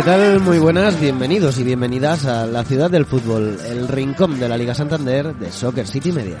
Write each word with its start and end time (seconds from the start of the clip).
¿Qué 0.00 0.06
tal? 0.06 0.40
Muy 0.40 0.58
buenas, 0.58 0.98
bienvenidos 0.98 1.58
y 1.58 1.62
bienvenidas 1.62 2.24
a 2.24 2.46
la 2.46 2.64
ciudad 2.64 2.90
del 2.90 3.04
fútbol, 3.04 3.58
el 3.66 3.86
rincón 3.86 4.40
de 4.40 4.48
la 4.48 4.56
Liga 4.56 4.74
Santander 4.74 5.34
de 5.34 5.52
Soccer 5.52 5.86
City 5.86 6.10
Media. 6.10 6.38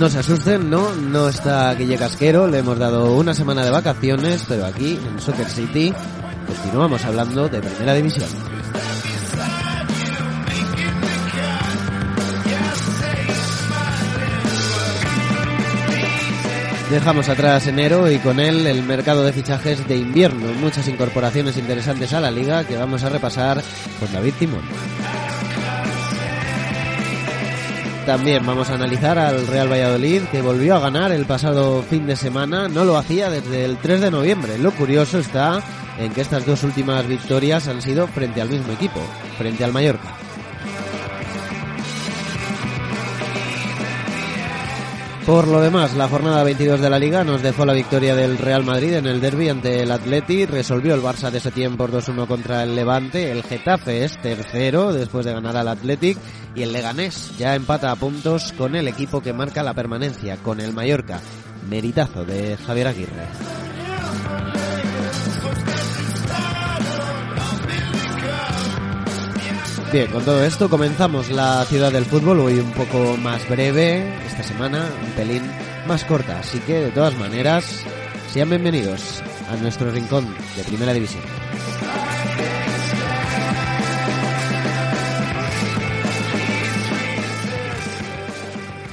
No 0.00 0.08
se 0.08 0.18
asusten, 0.18 0.68
no, 0.68 0.92
no 0.96 1.28
está 1.28 1.72
Guille 1.74 1.96
Casquero, 1.96 2.48
le 2.48 2.58
hemos 2.58 2.76
dado 2.76 3.14
una 3.14 3.34
semana 3.34 3.64
de 3.64 3.70
vacaciones, 3.70 4.44
pero 4.48 4.66
aquí 4.66 4.98
en 5.08 5.20
Soccer 5.20 5.48
City 5.48 5.94
continuamos 6.48 7.04
hablando 7.04 7.48
de 7.48 7.60
Primera 7.60 7.94
División. 7.94 8.59
Dejamos 16.90 17.28
atrás 17.28 17.68
enero 17.68 18.10
y 18.10 18.18
con 18.18 18.40
él 18.40 18.66
el 18.66 18.82
mercado 18.82 19.22
de 19.22 19.32
fichajes 19.32 19.86
de 19.86 19.96
invierno. 19.96 20.52
Muchas 20.60 20.88
incorporaciones 20.88 21.56
interesantes 21.56 22.12
a 22.12 22.20
la 22.20 22.32
liga 22.32 22.64
que 22.64 22.76
vamos 22.76 23.04
a 23.04 23.08
repasar 23.08 23.62
con 24.00 24.12
David 24.12 24.34
Timón. 24.40 24.64
También 28.04 28.44
vamos 28.44 28.70
a 28.70 28.74
analizar 28.74 29.20
al 29.20 29.46
Real 29.46 29.70
Valladolid 29.70 30.22
que 30.32 30.42
volvió 30.42 30.74
a 30.74 30.80
ganar 30.80 31.12
el 31.12 31.26
pasado 31.26 31.84
fin 31.84 32.08
de 32.08 32.16
semana. 32.16 32.66
No 32.66 32.84
lo 32.84 32.96
hacía 32.96 33.30
desde 33.30 33.64
el 33.64 33.76
3 33.76 34.00
de 34.00 34.10
noviembre. 34.10 34.58
Lo 34.58 34.72
curioso 34.72 35.20
está 35.20 35.62
en 35.96 36.12
que 36.12 36.22
estas 36.22 36.44
dos 36.44 36.64
últimas 36.64 37.06
victorias 37.06 37.68
han 37.68 37.82
sido 37.82 38.08
frente 38.08 38.40
al 38.40 38.48
mismo 38.48 38.72
equipo, 38.72 39.00
frente 39.38 39.62
al 39.62 39.72
Mallorca. 39.72 40.19
Por 45.26 45.46
lo 45.46 45.60
demás, 45.60 45.94
la 45.94 46.08
jornada 46.08 46.42
22 46.42 46.80
de 46.80 46.90
la 46.90 46.98
Liga 46.98 47.24
nos 47.24 47.42
dejó 47.42 47.64
la 47.64 47.72
victoria 47.72 48.14
del 48.14 48.38
Real 48.38 48.64
Madrid 48.64 48.94
en 48.94 49.06
el 49.06 49.20
derby 49.20 49.48
ante 49.48 49.82
el 49.82 49.92
Atleti, 49.92 50.46
resolvió 50.46 50.94
el 50.94 51.02
Barça 51.02 51.30
de 51.30 51.38
ese 51.38 51.50
tiempo 51.50 51.86
por 51.86 51.92
2-1 51.92 52.26
contra 52.26 52.62
el 52.62 52.74
Levante, 52.74 53.30
el 53.30 53.42
Getafe 53.42 54.04
es 54.04 54.20
tercero 54.20 54.92
después 54.92 55.24
de 55.26 55.32
ganar 55.32 55.56
al 55.56 55.68
Athletic 55.68 56.18
y 56.54 56.62
el 56.62 56.72
Leganés 56.72 57.36
ya 57.38 57.54
empata 57.54 57.90
a 57.90 57.96
puntos 57.96 58.52
con 58.54 58.74
el 58.74 58.88
equipo 58.88 59.20
que 59.20 59.32
marca 59.32 59.62
la 59.62 59.74
permanencia, 59.74 60.36
con 60.36 60.60
el 60.60 60.72
Mallorca. 60.72 61.20
Meritazo 61.68 62.24
de 62.24 62.56
Javier 62.56 62.88
Aguirre. 62.88 63.26
Bien, 69.92 70.08
con 70.08 70.24
todo 70.24 70.44
esto 70.44 70.70
comenzamos 70.70 71.30
la 71.30 71.64
ciudad 71.64 71.90
del 71.90 72.04
fútbol, 72.04 72.38
hoy 72.38 72.60
un 72.60 72.70
poco 72.70 73.16
más 73.16 73.48
breve, 73.48 74.14
esta 74.24 74.44
semana 74.44 74.88
un 75.04 75.10
pelín 75.14 75.42
más 75.84 76.04
corta, 76.04 76.38
así 76.38 76.60
que 76.60 76.74
de 76.74 76.90
todas 76.92 77.18
maneras, 77.18 77.84
sean 78.32 78.50
bienvenidos 78.50 79.20
a 79.50 79.56
nuestro 79.56 79.90
rincón 79.90 80.32
de 80.56 80.62
Primera 80.62 80.92
División. 80.92 81.24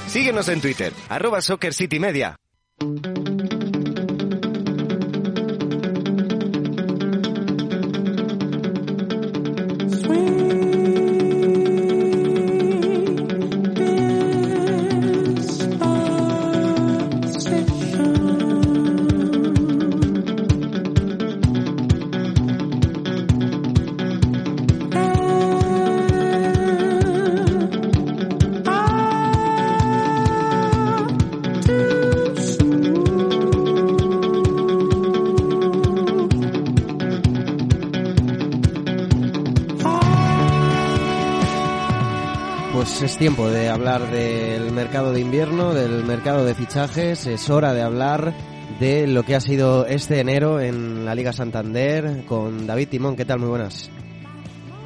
Síguenos 0.08 0.48
en 0.48 0.60
Twitter, 0.60 0.92
arroba 1.08 1.40
Soccer 1.40 1.72
Media. 2.00 2.34
Hablar 43.88 44.10
del 44.10 44.70
mercado 44.72 45.12
de 45.14 45.20
invierno, 45.20 45.72
del 45.72 46.04
mercado 46.04 46.44
de 46.44 46.54
fichajes, 46.54 47.26
es 47.26 47.48
hora 47.48 47.72
de 47.72 47.80
hablar 47.80 48.34
de 48.78 49.06
lo 49.06 49.22
que 49.22 49.34
ha 49.34 49.40
sido 49.40 49.86
este 49.86 50.20
enero 50.20 50.60
en 50.60 51.06
la 51.06 51.14
Liga 51.14 51.32
Santander 51.32 52.26
con 52.26 52.66
David 52.66 52.88
Timón. 52.90 53.16
¿Qué 53.16 53.24
tal? 53.24 53.38
Muy 53.38 53.48
buenas. 53.48 53.90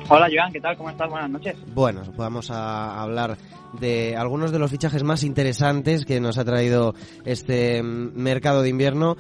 Hola 0.09 0.29
Joan, 0.33 0.53
¿qué 0.53 0.61
tal? 0.61 0.77
¿Cómo 0.77 0.91
estás? 0.91 1.11
Buenas 1.11 1.31
noches. 1.31 1.57
Bueno, 1.75 2.03
vamos 2.17 2.53
a 2.53 3.03
hablar 3.03 3.39
de 3.81 4.15
algunos 4.17 4.53
de 4.53 4.61
los 4.61 4.71
fichajes 4.71 5.03
más 5.03 5.25
interesantes 5.25 6.05
que 6.05 6.21
nos 6.21 6.39
ha 6.39 6.45
traído 6.45 6.95
este 7.25 7.83
mercado 7.83 8.63
de 8.63 8.69
invierno. 8.69 9.17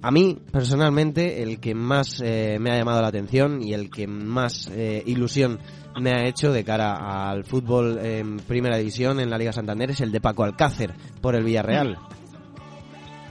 A 0.00 0.10
mí, 0.10 0.36
personalmente, 0.50 1.44
el 1.44 1.60
que 1.60 1.76
más 1.76 2.20
eh, 2.24 2.56
me 2.58 2.72
ha 2.72 2.76
llamado 2.76 3.00
la 3.00 3.08
atención 3.08 3.62
y 3.62 3.72
el 3.72 3.88
que 3.88 4.08
más 4.08 4.68
eh, 4.74 5.00
ilusión 5.06 5.60
me 6.00 6.12
ha 6.12 6.26
hecho 6.26 6.52
de 6.52 6.64
cara 6.64 7.30
al 7.30 7.44
fútbol 7.44 7.98
en 7.98 8.38
Primera 8.38 8.76
División 8.76 9.20
en 9.20 9.30
la 9.30 9.38
Liga 9.38 9.52
Santander 9.52 9.90
es 9.90 10.00
el 10.00 10.12
de 10.12 10.20
Paco 10.20 10.44
Alcácer 10.44 10.92
por 11.20 11.34
el 11.34 11.44
Villarreal. 11.44 11.98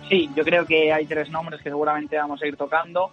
Sí, 0.09 0.29
yo 0.35 0.43
creo 0.43 0.65
que 0.65 0.91
hay 0.91 1.05
tres 1.05 1.29
nombres 1.29 1.61
que 1.61 1.69
seguramente 1.69 2.17
vamos 2.17 2.41
a 2.41 2.47
ir 2.47 2.57
tocando, 2.57 3.11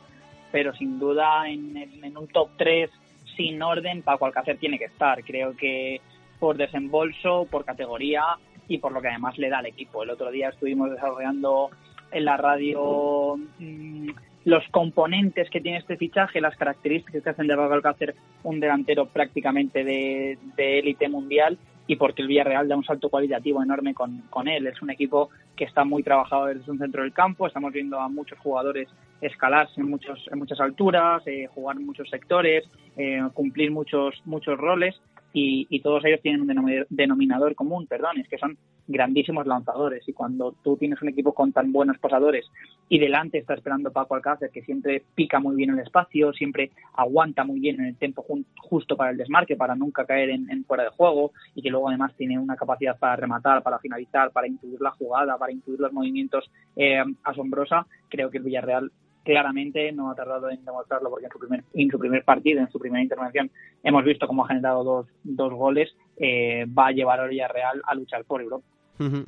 pero 0.50 0.75
sin 0.75 0.98
duda 0.98 1.48
en, 1.48 2.16
un 2.16 2.26
top 2.28 2.50
3 2.56 2.91
sin 3.37 3.62
orden 3.62 4.03
Paco 4.03 4.26
Alcácer 4.26 4.58
tiene 4.58 4.78
que 4.78 4.87
estar. 4.87 5.22
Creo 5.22 5.56
que 5.56 6.00
por 6.41 6.56
desembolso, 6.56 7.47
por 7.50 7.64
categoría 7.64 8.22
y 8.66 8.78
por 8.78 8.92
lo 8.92 9.00
que 9.00 9.08
además 9.08 9.38
le 9.38 9.48
da 9.48 9.58
al 9.58 9.66
equipo. 9.66 10.03
El 10.03 10.10
otro 10.10 10.31
día 10.31 10.48
estuvimos 10.48 10.91
desarrollando 10.91 11.70
en 12.10 12.25
la 12.25 12.37
radio 12.37 13.37
mmm, 13.58 14.08
los 14.48 14.66
componentes 14.70 15.50
que 15.50 15.60
tiene 15.60 15.76
este 15.76 15.98
fichaje, 15.98 16.41
las 16.41 16.56
características 16.56 17.22
que 17.22 17.31
hacen 17.31 17.47
de 17.47 17.54
Paco 17.54 17.75
Alcácer 17.75 18.14
un 18.44 18.60
delantero 18.60 19.04
prácticamente 19.04 19.84
de 19.84 20.38
élite 20.56 21.06
mundial 21.09 21.59
y 21.86 21.97
porque 21.97 22.22
el 22.22 22.28
Villarreal 22.28 22.66
da 22.66 22.76
un 22.76 22.84
salto 22.84 23.10
cualitativo 23.10 23.62
enorme 23.62 23.92
con, 23.92 24.22
con 24.31 24.48
él. 24.48 24.66
Es 24.66 24.81
un 24.81 24.91
equipo 24.91 25.28
que 25.54 25.64
está 25.64 25.84
muy 25.84 26.03
trabajado 26.03 26.47
desde 26.47 26.70
un 26.70 26.78
centro 26.78 27.03
del 27.03 27.12
campo, 27.12 27.47
estamos 27.47 27.72
viendo 27.72 28.00
a 28.00 28.08
muchos 28.08 28.38
jugadores 28.38 28.88
escalarse 29.20 29.81
en, 29.81 29.91
muchos, 29.91 30.26
en 30.31 30.38
muchas 30.38 30.60
alturas, 30.60 31.22
eh, 31.26 31.47
jugar 31.54 31.76
en 31.76 31.84
muchos 31.87 32.08
sectores, 32.08 32.64
eh, 32.97 33.20
cumplir 33.34 33.70
muchos, 33.70 34.14
muchos 34.25 34.56
roles 34.58 34.98
y, 35.33 35.66
y, 35.69 35.81
todos 35.81 36.05
ellos 36.05 36.21
tienen 36.22 36.43
un 36.43 36.87
denominador 36.89 37.55
común, 37.55 37.87
perdón, 37.87 38.19
es 38.19 38.28
que 38.28 38.39
son 38.39 38.56
grandísimos 38.89 39.47
lanzadores 39.47 40.09
y 40.09 40.15
cuando 40.15 40.53
tú 40.65 40.77
tienes 40.77 41.00
un 41.03 41.11
equipo 41.11 41.34
con 41.34 41.53
tan 41.53 41.71
buenos 41.72 41.99
pasadores 41.99 42.47
y 42.89 42.99
delante 42.99 43.38
está 43.38 43.55
esperando 43.55 43.93
Paco 43.93 44.15
Alcácer 44.15 44.50
que 44.50 44.62
siempre 44.62 45.05
pica 45.15 45.38
muy 45.38 45.55
bien 45.56 45.71
el 45.71 45.81
espacio, 45.81 46.33
siempre 46.33 46.71
aguanta 46.94 47.44
muy 47.44 47.61
bien 47.61 47.78
en 47.81 47.87
el 47.87 47.97
tiempo 47.97 48.25
justo 48.56 48.97
para 48.97 49.11
el 49.11 49.19
desmarque, 49.19 49.56
para 49.56 49.77
nunca 49.77 50.06
caer 50.06 50.31
en, 50.31 50.65
fuera 50.65 50.84
de 50.84 50.91
juego 50.91 51.33
y 51.55 51.62
que 51.62 51.71
luego 51.71 51.88
además 51.88 52.15
tiene 52.17 52.38
una 52.38 52.56
capacidad 52.56 52.99
para 52.99 53.17
rematar, 53.17 53.62
para 53.62 53.78
finalizar, 53.78 54.33
para 54.33 54.49
intuir 54.49 54.81
la 54.81 54.91
jugada, 54.93 55.37
para 55.37 55.53
intuir 55.53 55.78
los 55.78 55.93
movimientos 55.93 56.50
eh, 56.75 57.05
asombrosa, 57.25 57.87
creo 58.09 58.31
que 58.31 58.38
el 58.38 58.44
Villarreal 58.44 58.91
claramente 59.25 59.93
no 59.93 60.11
ha 60.11 60.15
tardado 60.15 60.51
en 60.51 60.65
demostrarlo 60.65 61.11
porque 61.11 61.27
en 61.27 61.33
su 61.33 61.39
primer, 61.39 61.65
en 61.75 61.91
su 61.91 61.99
primer 61.99 62.25
partido, 62.25 62.61
en 62.61 62.71
su 62.71 62.79
primera 62.79 63.03
intervención, 63.03 63.51
hemos 63.83 64.05
visto 64.05 64.27
cómo 64.27 64.44
ha 64.44 64.49
generado 64.49 64.85
dos, 64.85 65.06
dos 65.23 65.53
goles, 65.53 65.94
eh, 66.17 66.65
va 66.67 66.88
a 66.88 66.93
llevar 66.93 67.20
a 67.20 67.26
Villarreal 67.26 67.82
a 67.85 67.94
luchar 67.94 68.25
por 68.25 68.41
Europa. 68.41 68.65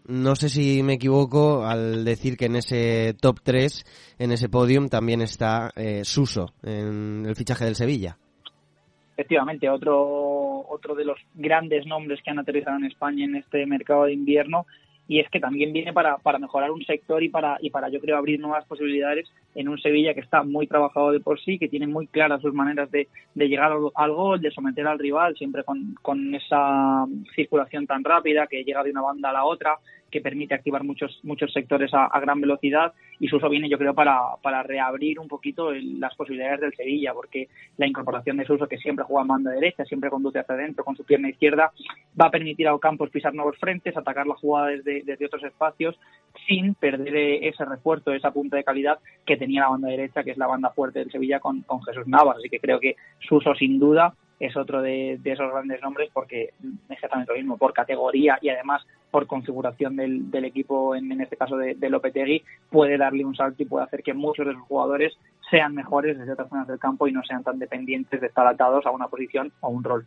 No 0.09 0.35
sé 0.35 0.49
si 0.49 0.83
me 0.83 0.95
equivoco 0.95 1.65
al 1.65 2.05
decir 2.05 2.37
que 2.37 2.47
en 2.47 2.57
ese 2.57 3.15
top 3.21 3.39
3, 3.41 4.17
en 4.19 4.33
ese 4.33 4.49
podium, 4.49 4.89
también 4.89 5.21
está 5.21 5.71
eh, 5.77 6.05
Suso, 6.05 6.55
en 6.65 7.25
el 7.25 7.37
fichaje 7.37 7.67
del 7.67 7.77
Sevilla. 7.77 8.17
Efectivamente, 9.13 9.69
otro, 9.69 10.67
otro 10.69 10.95
de 10.97 11.05
los 11.05 11.19
grandes 11.35 11.87
nombres 11.87 12.21
que 12.25 12.31
han 12.31 12.41
aterrizado 12.41 12.79
en 12.79 12.87
España 12.87 13.25
en 13.25 13.37
este 13.37 13.65
mercado 13.67 14.05
de 14.05 14.15
invierno 14.15 14.67
y 15.07 15.19
es 15.19 15.29
que 15.29 15.41
también 15.41 15.73
viene 15.73 15.93
para, 15.93 16.19
para 16.19 16.39
mejorar 16.39 16.71
un 16.71 16.85
sector 16.85 17.21
y 17.23 17.29
para, 17.29 17.59
y 17.61 17.71
para, 17.71 17.89
yo 17.89 18.01
creo, 18.01 18.17
abrir 18.17 18.39
nuevas 18.39 18.65
posibilidades 18.67 19.29
en 19.55 19.69
un 19.69 19.79
Sevilla 19.79 20.15
que 20.15 20.21
está 20.21 20.43
muy 20.43 20.67
trabajado 20.67 21.13
de 21.13 21.21
por 21.21 21.41
sí, 21.41 21.59
que 21.59 21.69
tiene 21.69 21.87
muy 21.87 22.07
claras 22.07 22.41
sus 22.41 22.55
maneras 22.55 22.91
de, 22.91 23.09
de 23.35 23.49
llegar 23.49 23.73
al, 23.95 24.13
gol, 24.13 24.41
de 24.41 24.51
someter 24.51 24.87
al 24.87 24.99
rival, 24.99 25.37
siempre 25.37 25.65
con, 25.65 25.95
con 26.03 26.35
esa 26.35 27.07
circulación 27.35 27.87
tan 27.87 28.05
rápida 28.05 28.47
que 28.47 28.65
llega 28.65 28.83
de 28.83 28.91
una 28.91 29.03
banda 29.03 29.31
a 29.31 29.35
la 29.35 29.45
otra 29.45 29.79
que 30.11 30.21
permite 30.21 30.55
activar 30.55 30.83
muchos 30.83 31.21
muchos 31.23 31.53
sectores 31.53 31.93
a, 31.95 32.19
gran 32.21 32.41
velocidad. 32.41 32.93
Y 33.19 33.29
Suso 33.29 33.49
viene 33.49 33.69
yo 33.69 33.79
creo 33.79 33.95
para, 33.95 34.19
para 34.43 34.63
reabrir 34.63 35.19
un 35.21 35.29
poquito 35.29 35.73
las 35.73 36.15
posibilidades 36.17 36.61
del 36.61 36.75
Sevilla 36.75 37.13
porque 37.15 37.49
la 37.77 37.87
incorporación 37.87 38.37
de 38.37 38.45
Suso 38.45 38.67
que 38.67 38.79
siempre 38.79 39.05
juega 39.05 39.27
banda 39.27 39.53
derecha, 39.53 39.85
siempre 39.85 40.11
conduce 40.11 40.39
hacia 40.39 40.55
adentro 40.55 40.85
con 40.85 40.97
su 40.97 41.05
pierna 41.05 41.31
izquierda 41.31 41.71
va 42.21 42.27
a 42.27 42.31
permitir 42.31 42.67
a 42.67 42.75
Ocampos 42.75 43.11
pisar 43.11 43.35
nuevos 43.35 43.57
frentes, 43.59 43.97
atacar 43.97 44.27
la 44.27 44.35
jugada 44.35 44.69
desde, 44.69 45.03
desde 45.03 45.27
otros 45.27 45.45
espacios 45.45 45.99
sin 46.47 46.75
perder 46.75 47.45
ese 47.45 47.65
refuerzo, 47.65 48.13
esa 48.13 48.33
punta 48.33 48.57
de 48.57 48.65
calidad 48.65 48.99
que 49.27 49.37
tenía 49.41 49.63
la 49.63 49.71
banda 49.71 49.89
derecha 49.89 50.23
que 50.23 50.31
es 50.31 50.39
la 50.39 50.47
banda 50.47 50.71
fuerte 50.71 51.01
del 51.01 51.11
Sevilla 51.11 51.41
con, 51.41 51.63
con 51.63 51.83
Jesús 51.83 52.07
Navas, 52.07 52.37
así 52.39 52.49
que 52.49 52.61
creo 52.61 52.79
que 52.79 52.95
Suso 53.19 53.55
sin 53.57 53.81
duda 53.81 54.15
es 54.39 54.57
otro 54.57 54.81
de, 54.81 55.21
esos 55.23 55.53
grandes 55.53 55.83
nombres 55.83 56.11
porque 56.13 56.55
exactamente 56.89 57.33
lo 57.33 57.39
mismo, 57.39 57.59
por 57.59 57.75
categoría 57.75 58.39
y 58.41 58.49
además 58.49 58.83
por 59.11 59.27
configuración 59.27 59.97
del, 59.97 60.31
del 60.31 60.47
equipo, 60.47 60.95
en, 60.95 61.13
en, 61.13 61.21
este 61.21 61.37
caso 61.37 61.57
de, 61.57 61.75
de, 61.75 61.91
Lopetegui, 61.91 62.43
puede 62.71 62.97
darle 62.97 63.25
un 63.25 63.35
salto 63.35 63.63
y 63.63 63.67
puede 63.67 63.85
hacer 63.85 64.03
que 64.03 64.15
muchos 64.15 64.47
de 64.47 64.55
sus 64.55 64.63
jugadores 64.63 65.13
sean 65.51 65.75
mejores 65.75 66.19
desde 66.19 66.33
otras 66.33 66.49
zonas 66.49 66.69
del 66.69 66.79
campo 66.79 67.07
y 67.07 67.13
no 67.13 67.23
sean 67.25 67.43
tan 67.43 67.59
dependientes 67.59 68.21
de 68.21 68.29
estar 68.29 68.47
atados 68.47 68.87
a 68.87 68.93
una 68.93 69.09
posición 69.09 69.53
o 69.61 69.69
un 69.69 69.85
rol. 69.85 70.07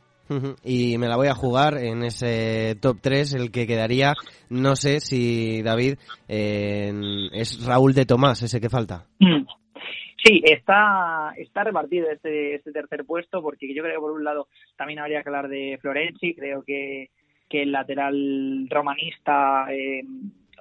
Y 0.64 0.98
me 0.98 1.08
la 1.08 1.16
voy 1.16 1.28
a 1.28 1.36
jugar 1.36 1.78
en 1.78 2.04
ese 2.04 2.76
top 2.82 2.98
3, 3.02 3.34
el 3.36 3.52
que 3.52 3.68
quedaría, 3.68 4.14
no 4.50 4.76
sé 4.76 5.00
si 5.00 5.62
David, 5.62 5.96
es 6.28 7.66
Raúl 7.66 7.94
de 7.94 8.06
Tomás, 8.06 8.42
ese 8.42 8.60
que 8.62 8.70
falta. 8.70 9.06
Mm. 9.20 9.46
Sí, 10.24 10.42
está, 10.46 11.34
está 11.36 11.66
repartido 11.66 12.10
este, 12.10 12.56
este 12.56 12.72
tercer 12.72 13.04
puesto 13.06 13.42
porque 13.42 13.74
yo 13.76 13.84
creo 13.84 13.96
que 13.96 14.02
por 14.02 14.12
un 14.14 14.24
lado 14.24 14.48
también 14.78 15.00
habría 15.00 15.22
que 15.22 15.28
hablar 15.28 15.50
de 15.50 15.78
Florenzi, 15.82 16.34
creo 16.34 16.64
que, 16.64 17.10
que 17.50 17.64
el 17.64 17.74
lateral 17.74 18.68
romanista 18.70 19.66
eh, 19.70 20.04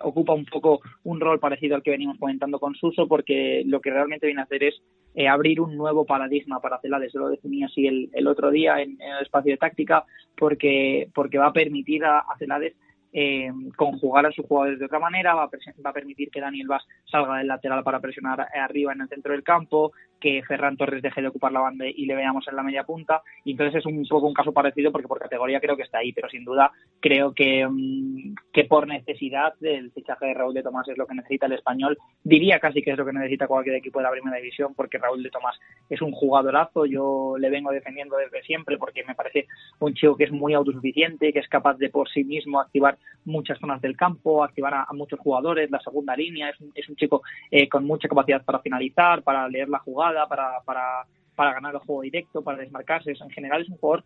ocupa 0.03 0.33
un 0.33 0.45
poco 0.45 0.81
un 1.05 1.21
rol 1.21 1.39
parecido 1.41 1.77
al 1.77 1.83
que 1.83 1.91
venimos 1.91 2.19
comentando 2.19 2.59
con 2.59 2.75
Suso 2.75 3.07
porque 3.09 3.63
lo 3.67 3.81
que 3.81 3.91
realmente 3.91 4.27
viene 4.27 4.41
a 4.41 4.45
hacer 4.45 4.65
es 4.65 4.83
eh, 5.15 5.29
abrir 5.29 5.61
un 5.61 5.77
nuevo 5.77 6.05
paradigma 6.05 6.61
para 6.61 6.81
Celades, 6.81 7.15
lo 7.15 7.29
definía 7.29 7.67
así 7.67 7.87
el, 7.87 8.11
el 8.13 8.27
otro 8.27 8.51
día 8.51 8.81
en, 8.81 9.01
el 9.01 9.23
espacio 9.23 9.53
de 9.53 9.59
táctica 9.59 10.05
porque, 10.37 11.09
porque 11.15 11.39
va 11.39 11.49
a 11.49 11.53
permitir 11.53 12.05
a, 12.05 12.25
Celades 12.39 12.75
eh, 13.13 13.51
conjugar 13.77 14.25
a 14.25 14.33
sus 14.33 14.47
jugadores 14.47 14.79
de 14.79 14.87
otra 14.87 14.99
manera, 14.99 15.35
va 15.35 15.45
a, 15.45 15.51
va 15.85 15.91
a, 15.91 15.93
permitir 15.93 16.31
que 16.31 16.41
Daniel 16.41 16.69
Vaz 16.69 16.83
salga 17.05 17.37
del 17.37 17.47
lateral 17.47 17.83
para 17.85 18.01
presionar 18.01 18.47
arriba 18.55 18.93
en 18.93 19.03
el 19.03 19.09
centro 19.09 19.33
del 19.33 19.43
campo, 19.43 19.93
que 20.23 20.43
Ferran 20.47 20.77
Torres 20.77 21.03
deje 21.03 21.21
de 21.21 21.29
ocupar 21.29 21.51
la 21.51 21.61
banda 21.61 21.85
y 21.85 22.07
le 22.07 22.15
veamos 22.15 22.47
en 22.47 22.55
la 22.55 22.63
media 22.63 22.85
punta. 22.85 23.23
Y 23.45 23.51
entonces 23.51 23.81
es 23.81 23.87
un 23.87 24.07
poco 24.09 24.29
un 24.29 24.35
caso 24.35 24.53
parecido 24.53 24.93
porque 24.93 25.09
por 25.09 25.19
categoría 25.19 25.61
creo 25.61 25.77
que 25.77 25.83
está 25.83 25.99
ahí, 25.99 26.13
pero 26.13 26.29
sin 26.29 26.45
duda 26.45 26.71
creo 27.01 27.35
que, 27.35 27.67
um, 27.67 28.35
que 28.53 28.65
por 28.65 28.87
necesidad 28.87 29.55
del 29.59 29.91
fichaje 29.91 30.27
de 30.27 30.35
Raúl 30.35 30.55
de 30.55 30.63
Tomás 30.63 30.87
es 30.89 30.97
lo 30.97 31.07
que 31.07 31.17
necesita 31.17 31.47
el 31.47 31.55
español. 31.55 31.99
Diría 32.23 32.61
casi 32.61 32.83
que 32.83 32.93
es 32.93 32.97
lo 32.97 33.05
que 33.05 33.13
necesita 33.13 33.49
cualquier 33.49 33.75
equipo 33.75 33.99
de 33.99 34.05
la 34.05 34.13
primera 34.13 34.37
división 34.37 34.75
porque 34.75 34.99
Raúl 34.99 35.23
de 35.23 35.31
Tomás 35.31 35.59
es 35.91 36.01
un 36.01 36.13
jugadorazo. 36.13 36.87
Yo 36.87 37.35
le 37.37 37.51
vengo 37.51 37.73
defendiendo 37.73 38.17
desde 38.17 38.43
siempre 38.45 38.79
porque 38.79 39.03
me 39.05 39.17
parece 39.17 39.49
un 39.81 39.93
chico 39.95 40.17
que 40.17 40.25
es 40.25 40.33
muy 40.33 40.55
autosuficiente, 40.55 41.33
que 41.33 41.41
es 41.41 41.49
capaz 41.49 41.79
de 41.79 41.91
por 41.91 42.09
sí 42.09 42.23
mismo 42.23 42.61
activar 42.61 42.97
muchas 43.25 43.59
zonas 43.59 43.81
del 43.81 43.97
campo, 43.97 44.45
activar 44.45 44.75
a, 44.75 44.87
a 44.89 44.93
muchos 44.93 45.19
jugadores, 45.19 45.71
la 45.71 45.81
segunda 45.81 46.15
línea. 46.15 46.51
Es 46.51 46.61
un, 46.61 46.71
es 46.75 46.89
un 46.89 46.95
chico 46.95 47.23
eh, 47.51 47.69
con 47.69 47.85
mucha 47.85 48.09
capacidad 48.09 48.45
para 48.45 48.61
finalizar, 48.61 49.23
para 49.23 49.49
leer 49.49 49.69
la 49.69 49.79
jugada, 49.79 50.12
para, 50.29 50.61
para, 50.64 51.05
para 51.35 51.55
ganar 51.55 51.75
el 51.75 51.81
juego 51.81 52.03
directo, 52.03 52.43
para 52.43 52.59
desmarcarse. 52.59 53.12
En 53.12 53.31
general 53.31 53.62
es 53.62 53.69
un 53.69 53.76
jugador 53.76 54.05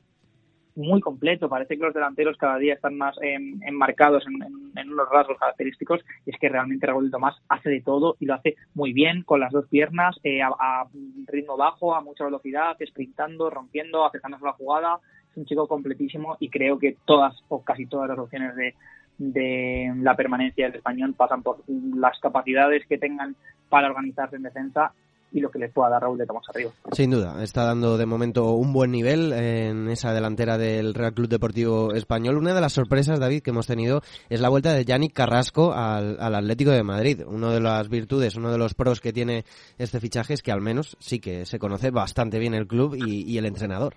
muy 0.77 1.01
completo. 1.01 1.49
Parece 1.49 1.77
que 1.77 1.83
los 1.83 1.95
delanteros 1.95 2.37
cada 2.37 2.59
día 2.59 2.75
están 2.75 2.97
más 2.97 3.17
enmarcados 3.23 4.25
en, 4.27 4.43
en, 4.43 4.79
en, 4.79 4.93
unos 4.93 5.09
rasgos 5.11 5.39
característicos 5.39 6.01
y 6.25 6.31
es 6.31 6.39
que 6.39 6.49
realmente 6.49 6.87
Raúl 6.87 7.11
Tomás 7.11 7.37
hace 7.49 7.71
de 7.71 7.81
todo 7.81 8.17
y 8.21 8.27
lo 8.27 8.35
hace 8.35 8.57
muy 8.75 8.93
bien 8.93 9.23
con 9.23 9.41
las 9.41 9.53
dos 9.53 9.67
piernas, 9.69 10.17
eh, 10.23 10.43
a, 10.43 10.49
a, 10.49 10.87
ritmo 11.27 11.57
bajo, 11.57 11.95
a 11.95 12.03
mucha 12.03 12.25
velocidad, 12.25 12.77
sprintando, 12.87 13.51
rompiendo, 13.51 14.05
acercándose 14.05 14.45
a 14.45 14.49
la 14.49 14.53
jugada. 14.53 15.01
Es 15.31 15.37
un 15.37 15.47
chico 15.47 15.67
completísimo 15.67 16.37
y 16.39 16.51
creo 16.51 16.79
que 16.79 16.97
todas 17.05 17.35
o 17.49 17.63
casi 17.63 17.87
todas 17.87 18.09
las 18.09 18.19
opciones 18.19 18.55
de, 18.55 18.75
de 19.19 19.93
la 19.97 20.15
permanencia 20.15 20.67
del 20.67 20.77
español 20.77 21.15
pasan 21.15 21.43
por 21.43 21.59
las 21.67 22.19
capacidades 22.21 22.87
que 22.87 22.99
tengan 22.99 23.35
para 23.69 23.89
organizarse 23.89 24.37
en 24.37 24.43
defensa 24.43 24.93
y 25.33 25.41
lo 25.41 25.51
que 25.51 25.59
les 25.59 25.73
pueda 25.73 25.91
dar 25.91 26.03
Raúl 26.03 26.19
de 26.19 26.27
Tomás 26.27 26.45
arriba. 26.49 26.71
Sin 26.93 27.11
duda, 27.11 27.43
está 27.43 27.65
dando 27.65 27.99
de 27.99 28.07
momento 28.07 28.53
un 28.53 28.73
buen 28.73 28.91
nivel 28.91 29.33
en 29.33 29.89
esa 29.89 30.13
delantera 30.13 30.57
del 30.57 30.95
Real 30.95 31.13
Club 31.13 31.29
Deportivo 31.29 31.93
Español. 31.93 32.37
Una 32.37 32.55
de 32.55 32.61
las 32.61 32.73
sorpresas, 32.73 33.21
David, 33.21 33.43
que 33.43 33.51
hemos 33.51 33.67
tenido 33.67 34.01
es 34.29 34.41
la 34.41 34.49
vuelta 34.49 34.73
de 34.73 34.85
Yannick 34.85 35.13
Carrasco 35.13 35.73
al, 35.73 36.17
al 36.21 36.35
Atlético 36.35 36.71
de 36.71 36.83
Madrid. 36.83 37.23
Una 37.27 37.51
de 37.51 37.61
las 37.61 37.89
virtudes, 37.89 38.37
uno 38.37 38.51
de 38.51 38.59
los 38.59 38.75
pros 38.75 39.01
que 39.01 39.13
tiene 39.13 39.45
este 39.79 40.01
fichaje 40.01 40.35
es 40.35 40.43
que 40.43 40.53
al 40.53 40.61
menos 40.61 40.97
sí 41.01 41.21
que 41.21 41.45
se 41.45 41.59
conoce 41.59 41.91
bastante 41.91 42.39
bien 42.39 42.55
el 42.55 42.67
club 42.67 42.95
y, 42.95 43.31
y 43.31 43.39
el 43.39 43.47
entrenador. 43.47 43.97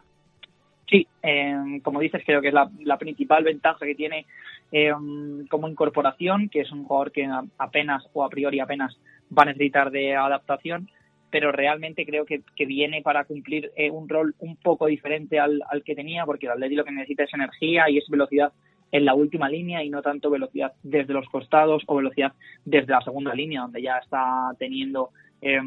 Sí, 0.90 1.08
eh, 1.22 1.54
como 1.84 2.00
dices, 2.00 2.24
creo 2.26 2.42
que 2.42 2.48
es 2.48 2.54
la, 2.54 2.68
la 2.80 2.98
principal 2.98 3.44
ventaja 3.44 3.86
que 3.86 3.94
tiene 3.94 4.26
eh, 4.72 4.92
como 5.50 5.68
incorporación, 5.68 6.50
que 6.50 6.62
es 6.62 6.72
un 6.72 6.84
jugador 6.84 7.12
que 7.12 7.30
apenas 7.60 8.04
o 8.14 8.24
a 8.24 8.30
priori 8.30 8.60
apenas 8.60 8.98
va 9.32 9.44
a 9.44 9.46
necesitar 9.46 9.92
de 9.92 10.16
adaptación, 10.16 10.90
pero 11.30 11.52
realmente 11.52 12.06
creo 12.06 12.26
que, 12.26 12.42
que 12.56 12.66
viene 12.66 13.02
para 13.02 13.26
cumplir 13.26 13.72
eh, 13.76 13.90
un 13.90 14.10
rol 14.10 14.36
un 14.40 14.56
poco 14.56 14.88
diferente 14.88 15.40
al, 15.40 15.62
al 15.70 15.84
que 15.84 15.96
tenía, 15.96 16.26
porque 16.26 16.48
el 16.48 16.76
lo 16.76 16.86
que 16.86 16.92
necesita 16.92 17.24
es 17.24 17.34
energía 17.34 17.90
y 17.90 17.98
es 17.98 18.06
velocidad 18.10 18.52
en 18.92 19.06
la 19.06 19.14
última 19.14 19.50
línea 19.50 19.84
y 19.84 19.90
no 19.90 20.02
tanto 20.02 20.30
velocidad 20.30 20.74
desde 20.82 21.14
los 21.14 21.28
costados 21.30 21.84
o 21.86 21.96
velocidad 21.96 22.34
desde 22.66 22.92
la 22.92 23.02
segunda 23.02 23.34
línea, 23.34 23.62
donde 23.62 23.82
ya 23.82 23.98
está 23.98 24.52
teniendo 24.58 25.10
eh, 25.42 25.60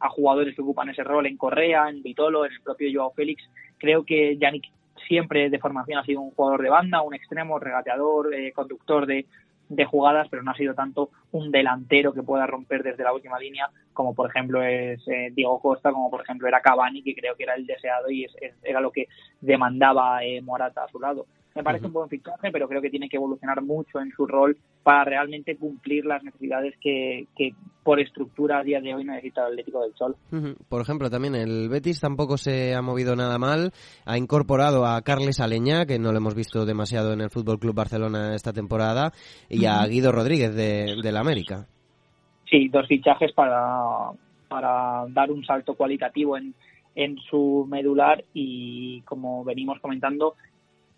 a 0.00 0.08
jugadores 0.08 0.54
que 0.54 0.62
ocupan 0.62 0.88
ese 0.88 1.02
rol 1.02 1.26
en 1.26 1.36
Correa, 1.36 1.88
en 1.88 2.02
Vitolo, 2.02 2.46
en 2.46 2.52
el 2.52 2.60
propio 2.60 2.88
Joao 2.92 3.12
Félix. 3.12 3.42
Creo 3.78 4.04
que 4.04 4.36
Yannick 4.36 4.66
siempre 5.08 5.50
de 5.50 5.58
formación 5.58 5.98
ha 5.98 6.04
sido 6.04 6.20
un 6.20 6.30
jugador 6.30 6.62
de 6.62 6.70
banda, 6.70 7.02
un 7.02 7.14
extremo, 7.14 7.58
regateador, 7.58 8.32
eh, 8.32 8.52
conductor 8.52 9.06
de, 9.06 9.26
de 9.74 9.84
jugadas, 9.84 10.28
pero 10.30 10.42
no 10.42 10.50
ha 10.50 10.56
sido 10.56 10.74
tanto 10.74 11.10
un 11.32 11.50
delantero 11.50 12.12
que 12.12 12.22
pueda 12.22 12.46
romper 12.46 12.82
desde 12.82 13.04
la 13.04 13.12
última 13.12 13.38
línea, 13.38 13.70
como 13.92 14.14
por 14.14 14.28
ejemplo 14.28 14.62
es 14.62 15.00
eh, 15.08 15.30
Diego 15.34 15.60
Costa, 15.60 15.90
como 15.90 16.10
por 16.10 16.22
ejemplo 16.22 16.46
era 16.46 16.60
Cavani, 16.60 17.02
que 17.02 17.14
creo 17.14 17.34
que 17.36 17.44
era 17.44 17.54
el 17.54 17.66
deseado 17.66 18.10
y 18.10 18.24
es, 18.24 18.34
era 18.62 18.80
lo 18.80 18.90
que 18.90 19.08
demandaba 19.40 20.24
eh, 20.24 20.40
Morata 20.42 20.84
a 20.84 20.88
su 20.88 21.00
lado. 21.00 21.26
Me 21.54 21.62
parece 21.62 21.84
uh 21.84 21.86
-huh. 21.86 21.88
un 21.88 21.92
buen 21.92 22.08
fichaje, 22.08 22.50
pero 22.50 22.66
creo 22.68 22.80
que 22.80 22.90
tiene 22.90 23.08
que 23.08 23.16
evolucionar 23.16 23.62
mucho 23.62 24.00
en 24.00 24.10
su 24.12 24.26
rol 24.26 24.56
para 24.82 25.04
realmente 25.04 25.56
cumplir 25.56 26.06
las 26.06 26.22
necesidades 26.22 26.74
que, 26.80 27.26
que 27.36 27.54
por 27.82 28.00
estructura 28.00 28.58
a 28.58 28.62
día 28.62 28.80
de 28.80 28.94
hoy 28.94 29.04
necesita 29.04 29.42
el 29.42 29.52
Atlético 29.52 29.82
del 29.82 29.94
Sol. 29.94 30.16
Uh 30.30 30.36
-huh. 30.36 30.56
Por 30.68 30.80
ejemplo, 30.80 31.10
también 31.10 31.34
el 31.34 31.68
Betis 31.68 32.00
tampoco 32.00 32.36
se 32.36 32.74
ha 32.74 32.82
movido 32.82 33.14
nada 33.16 33.38
mal. 33.38 33.72
Ha 34.06 34.16
incorporado 34.16 34.86
a 34.86 35.02
Carles 35.02 35.40
Aleña, 35.40 35.84
que 35.84 35.98
no 35.98 36.12
lo 36.12 36.18
hemos 36.18 36.34
visto 36.34 36.64
demasiado 36.64 37.12
en 37.12 37.20
el 37.20 37.30
Fútbol 37.30 37.58
Club 37.58 37.74
Barcelona 37.74 38.34
esta 38.34 38.52
temporada, 38.52 39.12
y 39.48 39.66
a 39.66 39.86
Guido 39.86 40.12
Rodríguez 40.12 40.54
de, 40.54 40.96
de 41.02 41.12
la 41.12 41.20
América. 41.20 41.66
Sí, 42.50 42.68
dos 42.68 42.86
fichajes 42.86 43.32
para, 43.32 44.10
para 44.48 45.06
dar 45.08 45.30
un 45.30 45.44
salto 45.44 45.74
cualitativo 45.74 46.36
en, 46.36 46.54
en 46.94 47.16
su 47.30 47.66
medular 47.68 48.22
y, 48.34 49.00
como 49.02 49.42
venimos 49.44 49.80
comentando, 49.80 50.34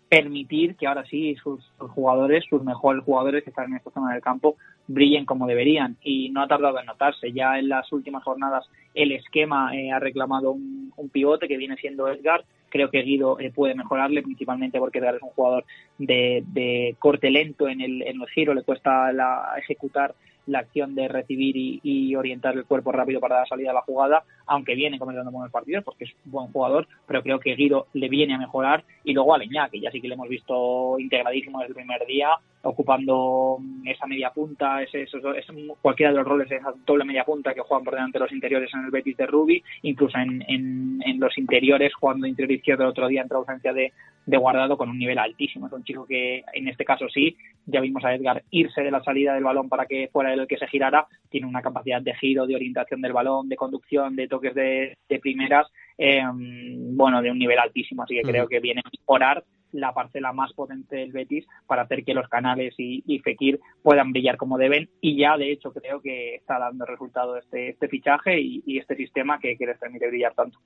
permitir 0.09 0.75
que 0.75 0.87
ahora 0.87 1.05
sí 1.05 1.35
sus, 1.35 1.59
jugadores, 1.77 2.45
sus 2.49 2.63
mejores 2.63 3.03
jugadores 3.03 3.43
que 3.43 3.49
están 3.49 3.71
en 3.71 3.77
esta 3.77 3.91
zona 3.91 4.13
del 4.13 4.21
campo, 4.21 4.55
brillen 4.87 5.25
como 5.25 5.47
deberían. 5.47 5.97
Y 6.01 6.29
no 6.29 6.41
ha 6.41 6.47
tardado 6.47 6.79
en 6.79 6.85
notarse. 6.85 7.31
Ya 7.31 7.57
en 7.57 7.69
las 7.69 7.91
últimas 7.91 8.23
jornadas 8.23 8.69
el 8.93 9.11
esquema 9.11 9.75
eh, 9.75 9.91
ha 9.91 9.99
reclamado 9.99 10.51
un, 10.51 10.93
un, 10.95 11.09
pivote 11.09 11.47
que 11.47 11.57
viene 11.57 11.75
siendo 11.77 12.07
Edgar. 12.07 12.45
Creo 12.69 12.89
que 12.89 13.01
Guido 13.01 13.39
eh, 13.39 13.51
puede 13.51 13.73
mejorarle, 13.73 14.21
principalmente 14.21 14.79
porque 14.79 14.99
Edgar 14.99 15.15
es 15.15 15.21
un 15.21 15.29
jugador 15.29 15.65
de, 15.97 16.43
de 16.47 16.95
corte 16.99 17.29
lento 17.29 17.67
en 17.67 17.81
el, 17.81 18.01
en 18.01 18.21
el 18.21 18.27
giro, 18.27 18.53
le 18.53 18.63
cuesta 18.63 19.11
la, 19.11 19.53
ejecutar 19.57 20.13
la 20.47 20.59
acción 20.59 20.95
de 20.95 21.07
recibir 21.07 21.55
y, 21.57 21.79
y, 21.83 22.15
orientar 22.15 22.55
el 22.55 22.65
cuerpo 22.65 22.91
rápido 22.91 23.19
para 23.19 23.37
dar 23.37 23.47
salida 23.47 23.71
a 23.71 23.73
la 23.73 23.81
jugada, 23.81 24.23
aunque 24.45 24.75
viene 24.75 24.99
cometiendo 24.99 25.31
buenos 25.31 25.51
partidos 25.51 25.83
porque 25.83 26.05
es 26.05 26.11
un 26.25 26.31
buen 26.31 26.47
jugador, 26.47 26.87
pero 27.07 27.21
creo 27.21 27.39
que 27.39 27.55
Guido 27.55 27.87
le 27.93 28.09
viene 28.09 28.35
a 28.35 28.37
mejorar 28.37 28.83
y 29.03 29.13
luego 29.13 29.33
a 29.33 29.37
Leñá, 29.37 29.69
que 29.69 29.79
ya 29.79 29.91
sí 29.91 30.01
que 30.01 30.07
le 30.07 30.15
hemos 30.15 30.29
visto 30.29 30.97
integradísimo 30.99 31.59
desde 31.59 31.69
el 31.69 31.75
primer 31.75 32.05
día, 32.05 32.29
ocupando 32.63 33.59
esa 33.85 34.07
media 34.07 34.31
punta, 34.31 34.81
ese, 34.81 35.03
eso, 35.03 35.33
es 35.33 35.45
cualquiera 35.81 36.11
de 36.11 36.17
los 36.17 36.27
roles 36.27 36.49
de 36.49 36.57
esa 36.57 36.73
doble 36.85 37.05
media 37.05 37.23
punta 37.23 37.53
que 37.53 37.61
juegan 37.61 37.83
por 37.83 37.93
delante 37.93 38.17
de 38.17 38.23
los 38.23 38.31
interiores 38.31 38.73
en 38.73 38.85
el 38.85 38.91
Betis 38.91 39.17
de 39.17 39.27
Rubi, 39.27 39.63
incluso 39.83 40.17
en, 40.17 40.43
en, 40.47 40.99
en 41.05 41.19
los 41.19 41.37
interiores 41.37 41.93
jugando 41.93 42.25
interior 42.27 42.51
izquierdo 42.51 42.83
el 42.83 42.89
otro 42.89 43.07
día 43.07 43.21
entre 43.21 43.37
ausencia 43.37 43.71
de, 43.71 43.93
de 44.25 44.37
guardado 44.37 44.77
con 44.77 44.89
un 44.89 44.97
nivel 44.97 45.19
altísimo. 45.19 45.67
Es 45.67 45.73
un 45.73 45.83
chico 45.83 46.05
que 46.05 46.43
en 46.53 46.67
este 46.67 46.85
caso 46.85 47.07
sí 47.09 47.37
ya 47.65 47.81
vimos 47.81 48.03
a 48.03 48.13
Edgar 48.13 48.43
irse 48.51 48.81
de 48.81 48.91
la 48.91 49.03
salida 49.03 49.33
del 49.33 49.43
balón 49.43 49.69
para 49.69 49.85
que 49.85 50.09
fuera 50.11 50.31
el 50.39 50.47
que 50.47 50.57
se 50.57 50.67
girara, 50.67 51.07
tiene 51.29 51.47
una 51.47 51.61
capacidad 51.61 52.01
de 52.01 52.15
giro, 52.15 52.45
de 52.45 52.55
orientación 52.55 53.01
del 53.01 53.13
balón, 53.13 53.49
de 53.49 53.55
conducción, 53.55 54.15
de 54.15 54.27
toques 54.27 54.53
de, 54.53 54.97
primeras, 55.21 55.67
eh, 55.97 56.21
bueno, 56.33 57.21
de 57.21 57.31
un 57.31 57.39
nivel 57.39 57.59
altísimo, 57.59 58.03
así 58.03 58.15
que 58.15 58.21
creo 58.21 58.47
que 58.47 58.59
viene 58.59 58.81
a 58.83 58.89
mejorar 58.89 59.43
la 59.75 59.93
parcela 59.93 60.33
más 60.33 60.53
potente 60.53 60.95
del 60.97 61.11
Betis 61.11 61.45
para 61.67 61.83
hacer 61.83 62.03
que 62.03 62.13
los 62.13 62.27
canales 62.27 62.73
y, 62.77 63.19
Fekir 63.19 63.59
puedan 63.81 64.11
brillar 64.11 64.37
como 64.37 64.57
deben 64.57 64.89
y 65.01 65.17
ya 65.17 65.37
de 65.37 65.51
hecho 65.51 65.71
creo 65.71 65.99
que 66.01 66.35
está 66.35 66.59
dando 66.59 66.85
resultado 66.85 67.37
este, 67.37 67.69
este 67.69 67.87
fichaje 67.87 68.39
y, 68.39 68.77
este 68.77 68.95
sistema 68.95 69.39
que, 69.39 69.55
les 69.59 69.79
permite 69.79 70.07
brillar 70.07 70.33
tanto. 70.35 70.59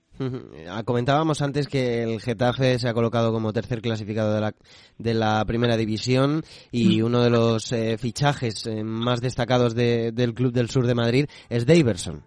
Ah, 0.67 0.83
comentábamos 0.83 1.41
antes 1.41 1.67
que 1.67 2.03
el 2.03 2.19
Getafe 2.19 2.79
se 2.79 2.89
ha 2.89 2.93
colocado 2.93 3.31
como 3.31 3.53
tercer 3.53 3.81
clasificado 3.81 4.33
de 4.33 4.41
la, 4.41 4.53
de 4.97 5.13
la 5.13 5.45
primera 5.45 5.77
división 5.77 6.41
y 6.71 7.01
uno 7.01 7.21
de 7.21 7.29
los 7.29 7.71
eh, 7.71 7.97
fichajes 7.97 8.65
eh, 8.67 8.83
más 8.83 9.21
destacados 9.21 9.75
del 9.75 10.33
Club 10.33 10.51
del 10.51 10.69
Sur 10.69 10.85
de 10.85 10.95
Madrid 10.95 11.25
es 11.49 11.65
Daverson. 11.65 12.23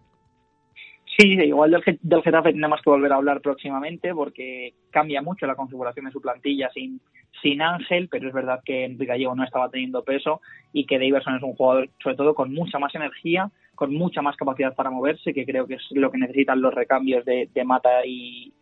Sí, 1.19 1.35
igual 1.35 1.71
del, 1.71 1.99
del 2.00 2.23
Getafe 2.23 2.52
tenemos 2.52 2.81
que 2.81 2.88
volver 2.88 3.12
a 3.12 3.16
hablar 3.16 3.42
próximamente 3.42 4.14
porque 4.14 4.73
cambia 4.90 5.21
mucho 5.21 5.47
la 5.47 5.54
configuración 5.54 6.07
de 6.07 6.12
su 6.12 6.23
plantilla 6.23 6.71
sin, 6.73 7.00
sin 7.42 7.61
Ángel, 7.61 8.09
pero 8.11 8.28
es 8.28 8.35
verdad 8.35 8.61
que 8.64 8.85
Enrique 8.85 9.07
Gallego 9.07 9.35
no 9.35 9.45
estaba 9.45 9.69
teniendo 9.69 10.04
peso 10.04 10.40
y 10.73 10.87
que 10.87 10.99
Davidson 10.99 11.37
es 11.37 11.42
un 11.42 11.54
jugador 11.54 11.90
sobre 12.02 12.16
todo 12.16 12.35
con 12.35 12.52
mucha 12.54 12.78
más 12.78 12.95
energía, 12.95 13.50
con 13.75 13.95
mucha 13.95 14.23
más 14.23 14.37
capacidad 14.37 14.75
para 14.75 14.90
moverse, 14.90 15.35
que 15.35 15.45
creo 15.45 15.66
que 15.66 15.75
es 15.75 15.83
lo 15.90 16.11
que 16.11 16.19
necesitan 16.19 16.61
los 16.62 16.75
recambios 16.75 17.25
de, 17.25 17.49
Mata 17.64 18.07
y, 18.07 18.52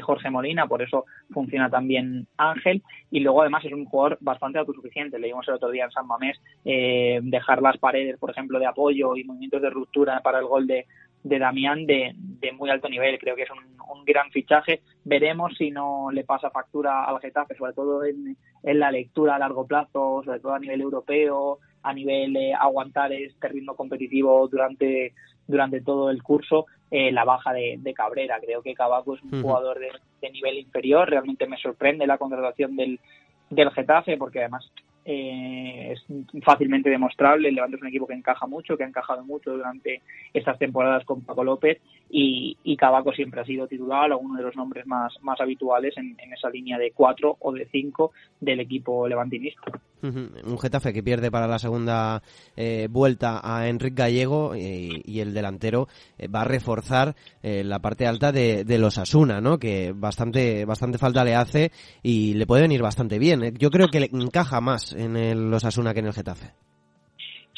Jorge 0.00 0.30
Molina, 0.30 0.66
por 0.66 0.80
eso 0.80 1.04
funciona 1.30 1.68
también 1.68 2.26
Ángel. 2.38 2.82
Y 3.10 3.20
luego 3.20 3.42
además 3.42 3.66
es 3.66 3.72
un 3.72 3.84
jugador 3.84 4.16
bastante 4.22 4.58
autosuficiente. 4.58 5.18
Leímos 5.18 5.46
el 5.46 5.54
otro 5.54 5.70
día 5.70 5.84
en 5.84 5.90
San 5.90 6.06
Mamés 6.06 6.40
eh, 6.64 7.20
dejar 7.22 7.60
las 7.60 7.76
paredes, 7.76 8.18
por 8.18 8.30
ejemplo, 8.30 8.58
de 8.58 8.64
apoyo 8.64 9.14
y 9.14 9.24
movimientos 9.24 9.60
de 9.60 9.68
ruptura 9.68 10.20
para 10.22 10.38
el 10.38 10.46
gol 10.46 10.66
de, 10.66 10.86
de 11.24 11.38
Damián 11.38 11.86
de, 11.86 12.14
muy 12.56 12.70
alto 12.70 12.88
nivel. 12.88 13.18
Creo 13.18 13.34
que 13.34 13.42
es 13.42 13.50
un, 13.50 13.74
gran 14.06 14.30
fichaje. 14.30 14.82
Veremos 15.04 15.56
si 15.56 15.70
no 15.70 16.10
le 16.10 16.24
pasa 16.24 16.50
factura 16.50 17.04
al 17.04 17.18
Getafe, 17.18 17.54
sobre 17.54 17.72
todo 17.72 18.04
en, 18.04 18.36
la 18.62 18.90
lectura 18.90 19.34
a 19.34 19.38
largo 19.38 19.66
plazo, 19.66 20.22
sobre 20.22 20.40
todo 20.40 20.52
a 20.52 20.58
nivel 20.58 20.82
europeo, 20.82 21.58
a 21.82 21.94
nivel 21.94 22.36
eh, 22.36 22.52
aguantar 22.52 23.12
este 23.14 23.48
ritmo 23.48 23.74
competitivo 23.74 24.46
durante, 24.48 25.14
durante 25.46 25.80
todo 25.80 26.10
el 26.10 26.22
curso, 26.22 26.66
eh, 26.90 27.10
la 27.12 27.24
baja 27.24 27.54
de, 27.54 27.94
Cabrera. 27.94 28.38
Creo 28.40 28.60
que 28.60 28.74
Cavaco 28.74 29.14
es 29.14 29.22
un 29.22 29.40
jugador 29.40 29.78
de, 29.78 29.88
de, 30.20 30.30
nivel 30.30 30.58
inferior. 30.58 31.08
Realmente 31.08 31.46
me 31.46 31.56
sorprende 31.56 32.06
la 32.06 32.18
contratación 32.18 32.76
del, 32.76 33.00
del 33.48 33.70
Getafe, 33.70 34.18
porque 34.18 34.40
además 34.40 34.70
eh, 35.04 35.92
es 35.92 36.04
fácilmente 36.42 36.88
demostrable. 36.88 37.48
El 37.48 37.54
Levante 37.54 37.76
es 37.76 37.82
un 37.82 37.88
equipo 37.88 38.06
que 38.06 38.14
encaja 38.14 38.46
mucho, 38.46 38.76
que 38.76 38.84
ha 38.84 38.88
encajado 38.88 39.22
mucho 39.24 39.52
durante 39.52 40.02
estas 40.32 40.58
temporadas 40.58 41.04
con 41.04 41.20
Paco 41.20 41.44
López 41.44 41.80
y, 42.10 42.56
y 42.64 42.76
Cabaco 42.76 43.12
siempre 43.12 43.40
ha 43.40 43.44
sido 43.44 43.66
titular 43.66 44.10
o 44.12 44.18
uno 44.18 44.38
de 44.38 44.44
los 44.44 44.56
nombres 44.56 44.86
más, 44.86 45.12
más 45.22 45.40
habituales 45.40 45.94
en, 45.96 46.16
esa 46.32 46.48
línea 46.48 46.78
de 46.78 46.92
cuatro 46.92 47.36
o 47.40 47.52
de 47.52 47.66
cinco 47.70 48.12
del 48.40 48.60
equipo 48.60 49.06
levantinista. 49.06 49.62
Un 50.02 50.58
Getafe 50.58 50.92
que 50.92 51.02
pierde 51.02 51.30
para 51.30 51.46
la 51.46 51.58
segunda 51.58 52.22
eh, 52.56 52.88
vuelta 52.90 53.40
a 53.42 53.68
Enrique 53.68 54.02
Gallego 54.02 54.54
y, 54.54 55.18
el 55.18 55.32
delantero 55.32 55.88
eh, 56.18 56.28
va 56.28 56.42
a 56.42 56.44
reforzar 56.44 57.14
la 57.42 57.78
parte 57.78 58.06
alta 58.06 58.32
de, 58.32 58.64
de, 58.64 58.78
los 58.78 58.98
Asuna, 58.98 59.40
¿no? 59.40 59.58
que 59.58 59.92
bastante, 59.94 60.64
bastante 60.64 60.98
falta 60.98 61.24
le 61.24 61.34
hace 61.34 61.70
y 62.02 62.34
le 62.34 62.46
puede 62.46 62.62
venir 62.62 62.82
bastante 62.82 63.18
bien. 63.18 63.54
Yo 63.58 63.70
creo 63.70 63.88
que 63.88 64.00
le 64.00 64.10
encaja 64.12 64.60
más 64.60 64.93
en 64.94 65.16
el 65.16 65.52
Osasuna 65.52 65.92
que 65.92 66.00
en 66.00 66.06
el 66.06 66.12
Getafe. 66.12 66.52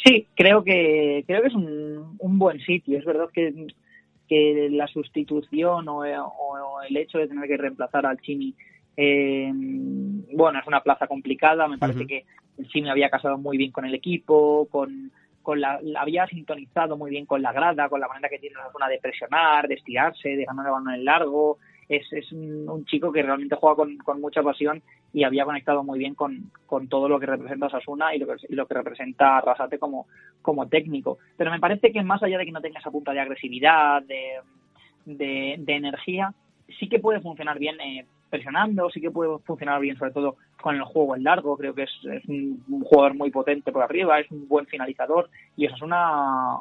Sí, 0.05 0.27
creo 0.37 0.63
que 0.63 1.25
creo 1.27 1.43
que 1.43 1.49
es 1.49 1.55
un, 1.55 2.39
buen 2.39 2.61
sitio. 2.61 2.99
Es 2.99 3.05
verdad 3.05 3.29
que, 3.33 3.67
que 4.29 4.69
la 4.71 4.87
sustitución 4.87 5.89
o, 5.89 6.05
el 6.05 6.97
hecho 6.97 7.19
de 7.19 7.29
tener 7.29 7.49
que 7.49 7.57
reemplazar 7.57 8.07
al 8.07 8.21
Chimi, 8.21 8.55
eh, 8.97 9.51
bueno, 9.53 10.61
es 10.61 10.67
una 10.67 10.83
plaza 10.83 11.07
complicada. 11.07 11.67
Me 11.67 11.79
parece 11.79 12.07
que 12.07 12.25
el 12.59 12.69
Chimi 12.69 12.89
había 12.89 13.11
casado 13.11 13.37
muy 13.39 13.57
bien 13.57 13.73
con 13.73 13.85
el 13.85 13.95
equipo, 13.95 14.69
con, 14.71 15.11
con 15.43 15.61
la, 15.61 15.81
había 15.99 16.27
sintonizado 16.27 16.97
muy 16.97 17.11
bien 17.11 17.27
con 17.27 17.43
la 17.43 17.53
grada, 17.53 17.89
con 17.89 18.01
la 18.01 18.09
manera 18.09 18.29
que 18.29 18.39
tiene 18.39 18.57
la 18.57 18.71
zona 18.71 18.89
de 18.89 18.99
presionar, 18.99 19.67
de 19.67 19.75
estirarse, 19.75 20.37
de 20.37 20.45
ganar 20.45 20.67
el 20.67 20.73
balón 20.73 20.95
en 20.95 21.05
largo 21.05 21.59
es, 21.89 22.13
es 22.13 22.33
un, 22.33 22.85
chico 22.87 23.13
que 23.13 23.23
realmente 23.23 23.57
juega 23.57 23.77
con, 23.77 23.97
con, 23.99 24.21
mucha 24.21 24.43
pasión 24.43 24.83
y 25.13 25.25
había 25.25 25.45
conectado 25.45 25.85
muy 25.85 25.99
bien 25.99 26.15
con, 26.15 26.51
con 26.67 26.89
todo 26.89 27.09
lo 27.09 27.21
que 27.21 27.27
representa 27.27 27.71
Sasuna 27.71 28.15
y 28.15 28.19
lo 28.19 28.27
que, 28.27 28.35
lo 28.51 28.67
que 28.67 28.75
representa 28.75 29.41
Rasate 29.41 29.79
como, 29.79 30.07
como 30.43 30.69
técnico. 30.69 31.19
Pero 31.37 31.51
me 31.51 31.61
parece 31.61 31.93
que 31.93 32.03
más 32.03 32.23
allá 32.23 32.39
de 32.39 32.47
que 32.47 32.53
no 32.53 32.61
tenga 32.61 32.81
esa 32.81 32.91
punta 32.91 33.13
de 33.13 33.21
agresividad, 33.21 34.03
de, 34.03 34.41
de, 35.05 35.75
energía, 35.75 36.35
sí 36.79 36.89
que 36.89 36.99
puede 36.99 37.21
funcionar 37.21 37.59
bien 37.59 37.81
eh, 37.81 38.05
presionando, 38.31 38.91
sí 38.91 39.01
que 39.01 39.11
puede 39.11 39.39
funcionar 39.41 39.81
bien 39.81 39.97
sobre 39.97 40.11
todo 40.11 40.37
con 40.61 40.75
el 40.75 40.83
juego 40.83 41.17
en 41.17 41.25
largo, 41.25 41.57
creo 41.57 41.75
que 41.75 41.85
es, 41.85 41.91
un, 42.29 42.65
jugador 42.83 43.15
muy 43.15 43.31
potente 43.31 43.73
por 43.73 43.83
arriba, 43.83 44.19
es 44.19 44.31
un 44.31 44.49
buen 44.49 44.67
finalizador 44.67 45.29
y 45.57 45.67
eso 45.67 45.77
es 45.77 45.83
una, 45.83 46.59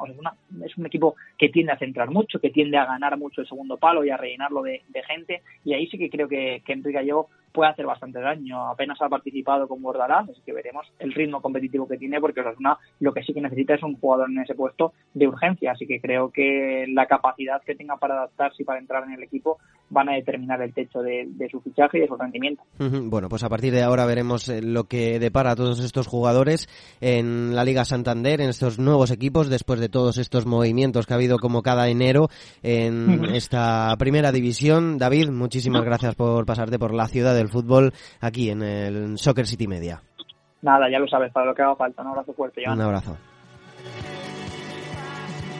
es 0.64 0.76
un 0.76 0.86
equipo 0.86 1.16
que 1.38 1.48
tiende 1.48 1.72
a 1.72 1.78
centrar 1.78 2.10
mucho, 2.10 2.38
que 2.38 2.50
tiende 2.50 2.76
a 2.76 2.86
ganar 2.86 3.18
mucho 3.18 3.40
el 3.40 3.48
segundo 3.48 3.76
palo 3.76 4.04
y 4.04 4.10
a 4.10 4.16
rellenarlo 4.16 4.62
de, 4.62 4.82
gente 5.06 5.42
y 5.64 5.72
ahí 5.72 5.86
sí 5.86 5.98
que 5.98 6.10
creo 6.10 6.26
que, 6.26 6.62
que 6.64 6.72
Enrique 6.72 6.98
Gallego 6.98 7.28
puede 7.56 7.70
hacer 7.70 7.86
bastante 7.86 8.20
daño. 8.20 8.68
Apenas 8.68 9.00
ha 9.00 9.08
participado 9.08 9.66
con 9.66 9.80
Bordalás, 9.80 10.28
así 10.28 10.42
que 10.44 10.52
veremos 10.52 10.86
el 10.98 11.14
ritmo 11.14 11.40
competitivo 11.40 11.88
que 11.88 11.96
tiene, 11.96 12.20
porque 12.20 12.42
Osasuna 12.42 12.76
lo 13.00 13.14
que 13.14 13.22
sí 13.22 13.32
que 13.32 13.40
necesita 13.40 13.74
es 13.74 13.82
un 13.82 13.98
jugador 13.98 14.30
en 14.30 14.40
ese 14.40 14.54
puesto 14.54 14.92
de 15.14 15.26
urgencia. 15.26 15.72
Así 15.72 15.86
que 15.86 15.98
creo 15.98 16.30
que 16.30 16.84
la 16.88 17.06
capacidad 17.06 17.62
que 17.62 17.74
tenga 17.74 17.96
para 17.96 18.14
adaptarse 18.14 18.62
y 18.62 18.66
para 18.66 18.78
entrar 18.78 19.04
en 19.04 19.14
el 19.14 19.22
equipo 19.22 19.56
van 19.88 20.10
a 20.10 20.14
determinar 20.14 20.60
el 20.60 20.74
techo 20.74 21.00
de, 21.00 21.26
su 21.50 21.60
fichaje 21.62 21.96
y 21.96 22.00
de 22.02 22.08
su 22.08 22.16
rendimiento. 22.16 22.62
Bueno, 22.78 23.28
pues 23.30 23.42
a 23.42 23.48
partir 23.48 23.72
de 23.72 23.82
ahora 23.86 24.04
veremos 24.06 24.48
eh, 24.48 24.60
lo 24.62 24.84
que 24.84 25.18
depara 25.18 25.52
a 25.52 25.56
todos 25.56 25.80
estos 25.80 26.06
jugadores 26.06 26.68
en 27.00 27.54
la 27.54 27.64
Liga 27.64 27.84
Santander, 27.84 28.40
en 28.40 28.50
estos 28.50 28.78
nuevos 28.78 29.10
equipos, 29.10 29.48
después 29.48 29.80
de 29.80 29.88
todos 29.88 30.18
estos 30.18 30.46
movimientos 30.46 31.06
que 31.06 31.14
ha 31.14 31.16
habido 31.16 31.38
como 31.38 31.62
cada 31.62 31.88
enero 31.88 32.28
en 32.62 33.24
esta 33.34 33.94
primera 33.98 34.32
división. 34.32 34.98
David, 34.98 35.30
muchísimas 35.30 35.84
gracias 35.84 36.14
por 36.14 36.44
pasarte 36.44 36.78
por 36.78 36.92
la 36.94 37.08
ciudad 37.08 37.34
del 37.34 37.48
fútbol 37.48 37.92
aquí 38.20 38.50
en 38.50 38.62
el 38.62 39.18
Soccer 39.18 39.46
City 39.46 39.66
Media. 39.66 40.02
Nada, 40.62 40.90
ya 40.90 40.98
lo 40.98 41.06
sabes, 41.06 41.32
para 41.32 41.46
lo 41.46 41.54
que 41.54 41.62
haga 41.62 41.76
falta. 41.76 42.02
Un 42.02 42.08
abrazo 42.08 42.32
fuerte, 42.32 42.62
Un 42.68 42.80
abrazo. 42.80 43.16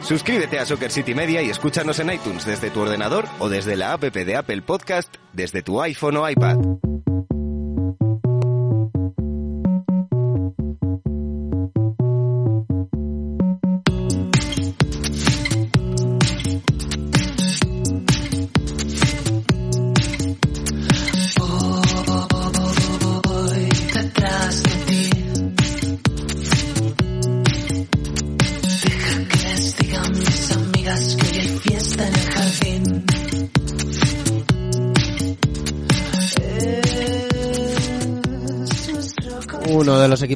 Suscríbete 0.01 0.57
a 0.57 0.65
Soccer 0.65 0.89
City 0.89 1.13
Media 1.13 1.41
y 1.41 1.49
escúchanos 1.49 1.99
en 1.99 2.11
iTunes 2.13 2.45
desde 2.45 2.69
tu 2.69 2.79
ordenador 2.81 3.25
o 3.39 3.49
desde 3.49 3.75
la 3.75 3.93
app 3.93 4.03
de 4.03 4.35
Apple 4.37 4.61
Podcast 4.61 5.13
desde 5.33 5.61
tu 5.61 5.81
iPhone 5.81 6.17
o 6.17 6.29
iPad. 6.29 6.86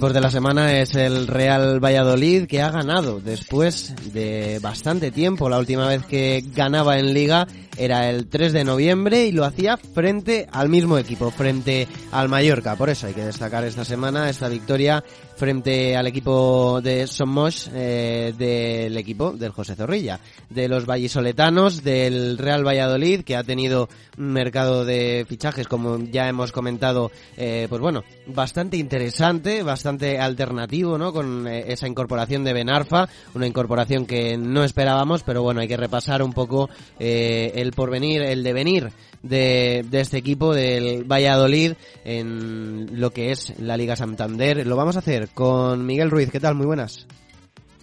Equipos 0.01 0.13
de 0.15 0.21
la 0.21 0.31
semana 0.31 0.79
es 0.79 0.95
el 0.95 1.27
Real 1.27 1.79
Valladolid, 1.79 2.47
que 2.47 2.59
ha 2.59 2.71
ganado 2.71 3.19
después 3.19 3.93
de 4.11 4.57
bastante 4.59 5.11
tiempo. 5.11 5.47
La 5.47 5.59
última 5.59 5.87
vez 5.87 6.03
que 6.07 6.43
ganaba 6.55 6.97
en 6.97 7.13
liga 7.13 7.47
era 7.77 8.09
el 8.09 8.25
3 8.25 8.51
de 8.51 8.63
noviembre 8.63 9.25
y 9.27 9.31
lo 9.31 9.45
hacía 9.45 9.77
frente 9.77 10.47
al 10.51 10.69
mismo 10.69 10.97
equipo, 10.97 11.29
frente 11.29 11.87
al 12.11 12.29
Mallorca. 12.29 12.75
Por 12.75 12.89
eso 12.89 13.05
hay 13.05 13.13
que 13.13 13.23
destacar 13.23 13.63
esta 13.63 13.85
semana 13.85 14.27
esta 14.27 14.49
victoria 14.49 15.03
frente 15.41 15.97
al 15.97 16.05
equipo 16.05 16.81
de 16.83 17.07
Somos, 17.07 17.67
eh, 17.73 18.31
del 18.37 18.95
equipo 18.95 19.31
del 19.31 19.49
José 19.49 19.73
Zorrilla, 19.73 20.19
de 20.51 20.67
los 20.67 20.85
vallisoletanos, 20.85 21.83
del 21.83 22.37
Real 22.37 22.63
Valladolid, 22.63 23.23
que 23.23 23.35
ha 23.35 23.43
tenido 23.43 23.89
un 24.19 24.33
mercado 24.33 24.85
de 24.85 25.25
fichajes, 25.27 25.67
como 25.67 25.97
ya 25.97 26.29
hemos 26.29 26.51
comentado, 26.51 27.09
eh, 27.37 27.65
pues 27.69 27.81
bueno, 27.81 28.03
bastante 28.27 28.77
interesante, 28.77 29.63
bastante 29.63 30.19
alternativo, 30.19 30.99
¿no? 30.99 31.11
Con 31.11 31.47
eh, 31.47 31.63
esa 31.69 31.87
incorporación 31.87 32.43
de 32.43 32.53
Benarfa, 32.53 33.09
una 33.33 33.47
incorporación 33.47 34.05
que 34.05 34.37
no 34.37 34.63
esperábamos, 34.63 35.23
pero 35.23 35.41
bueno, 35.41 35.61
hay 35.61 35.67
que 35.67 35.75
repasar 35.75 36.21
un 36.21 36.33
poco 36.33 36.69
eh, 36.99 37.51
el 37.55 37.71
porvenir, 37.71 38.21
el 38.21 38.43
devenir 38.43 38.91
de, 39.23 39.85
de 39.89 40.01
este 40.01 40.17
equipo 40.17 40.53
del 40.53 41.03
Valladolid 41.03 41.73
en 42.03 42.99
lo 42.99 43.11
que 43.11 43.31
es 43.31 43.59
la 43.59 43.77
Liga 43.77 43.95
Santander. 43.95 44.65
Lo 44.65 44.75
vamos 44.75 44.95
a 44.95 44.99
hacer 44.99 45.29
con 45.29 45.85
Miguel 45.85 46.11
Ruiz. 46.11 46.31
¿Qué 46.31 46.39
tal? 46.39 46.55
Muy 46.55 46.65
buenas. 46.65 47.07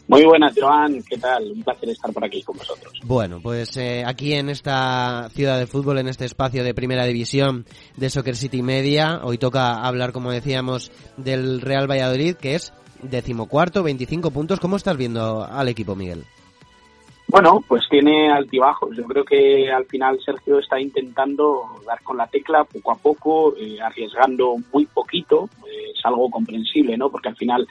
Muy 0.09 0.25
buenas, 0.25 0.55
Joan. 0.59 1.03
¿Qué 1.03 1.19
tal? 1.19 1.53
Un 1.53 1.63
placer 1.63 1.91
estar 1.91 2.11
por 2.15 2.25
aquí 2.25 2.43
con 2.43 2.57
vosotros. 2.57 2.95
Bueno, 3.05 3.41
pues 3.43 3.77
eh, 3.77 4.05
aquí 4.07 4.33
en 4.33 4.49
esta 4.49 5.29
ciudad 5.35 5.59
de 5.59 5.67
fútbol, 5.67 5.99
en 5.99 6.09
este 6.09 6.25
espacio 6.25 6.65
de 6.65 6.73
primera 6.73 7.05
división 7.05 7.67
de 7.97 8.09
Soccer 8.09 8.35
City 8.35 8.63
Media, 8.63 9.21
hoy 9.23 9.37
toca 9.37 9.75
hablar, 9.75 10.13
como 10.13 10.31
decíamos, 10.31 10.91
del 11.19 11.61
Real 11.61 11.91
Valladolid, 11.91 12.37
que 12.37 12.55
es 12.55 12.73
decimocuarto, 13.03 13.83
25 13.83 14.31
puntos. 14.31 14.61
¿Cómo 14.61 14.77
estás 14.77 14.97
viendo 14.97 15.45
al 15.45 15.69
equipo, 15.69 15.95
Miguel? 15.95 16.25
Bueno, 17.31 17.63
pues 17.69 17.87
tiene 17.91 18.31
altibajos. 18.31 18.97
Yo 18.97 19.05
creo 19.05 19.23
que 19.23 19.71
al 19.71 19.85
final 19.85 20.19
Sergio 20.25 20.59
está 20.59 20.81
intentando 20.81 21.63
dar 21.87 22.03
con 22.03 22.17
la 22.17 22.27
tecla 22.27 22.65
poco 22.65 22.91
a 22.91 22.97
poco, 22.97 23.55
eh, 23.57 23.79
arriesgando 23.83 24.57
muy 24.73 24.87
poquito. 24.87 25.51
Eh, 25.67 25.93
es 25.95 26.05
algo 26.07 26.31
comprensible, 26.31 26.97
¿no? 26.97 27.11
Porque 27.11 27.29
al 27.29 27.37
final 27.37 27.69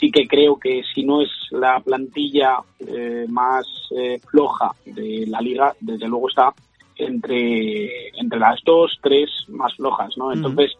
sí 0.00 0.10
que 0.10 0.26
creo 0.26 0.56
que 0.56 0.82
si 0.94 1.04
no 1.04 1.20
es 1.20 1.28
la 1.50 1.78
plantilla 1.80 2.56
eh, 2.80 3.26
más 3.28 3.66
eh, 3.94 4.18
floja 4.30 4.72
de 4.86 5.26
la 5.28 5.42
liga, 5.42 5.74
desde 5.78 6.08
luego 6.08 6.30
está 6.30 6.54
entre, 6.96 8.08
entre 8.18 8.38
las 8.38 8.62
dos, 8.64 8.98
tres 9.02 9.28
más 9.48 9.74
flojas, 9.74 10.16
¿no? 10.16 10.32
Entonces, 10.32 10.72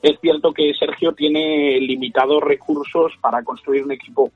es 0.00 0.20
cierto 0.20 0.52
que 0.52 0.72
Sergio 0.78 1.12
tiene 1.12 1.80
limitados 1.80 2.40
recursos 2.40 3.12
para 3.20 3.42
construir 3.42 3.82
un 3.84 3.92
equipo 3.92 4.30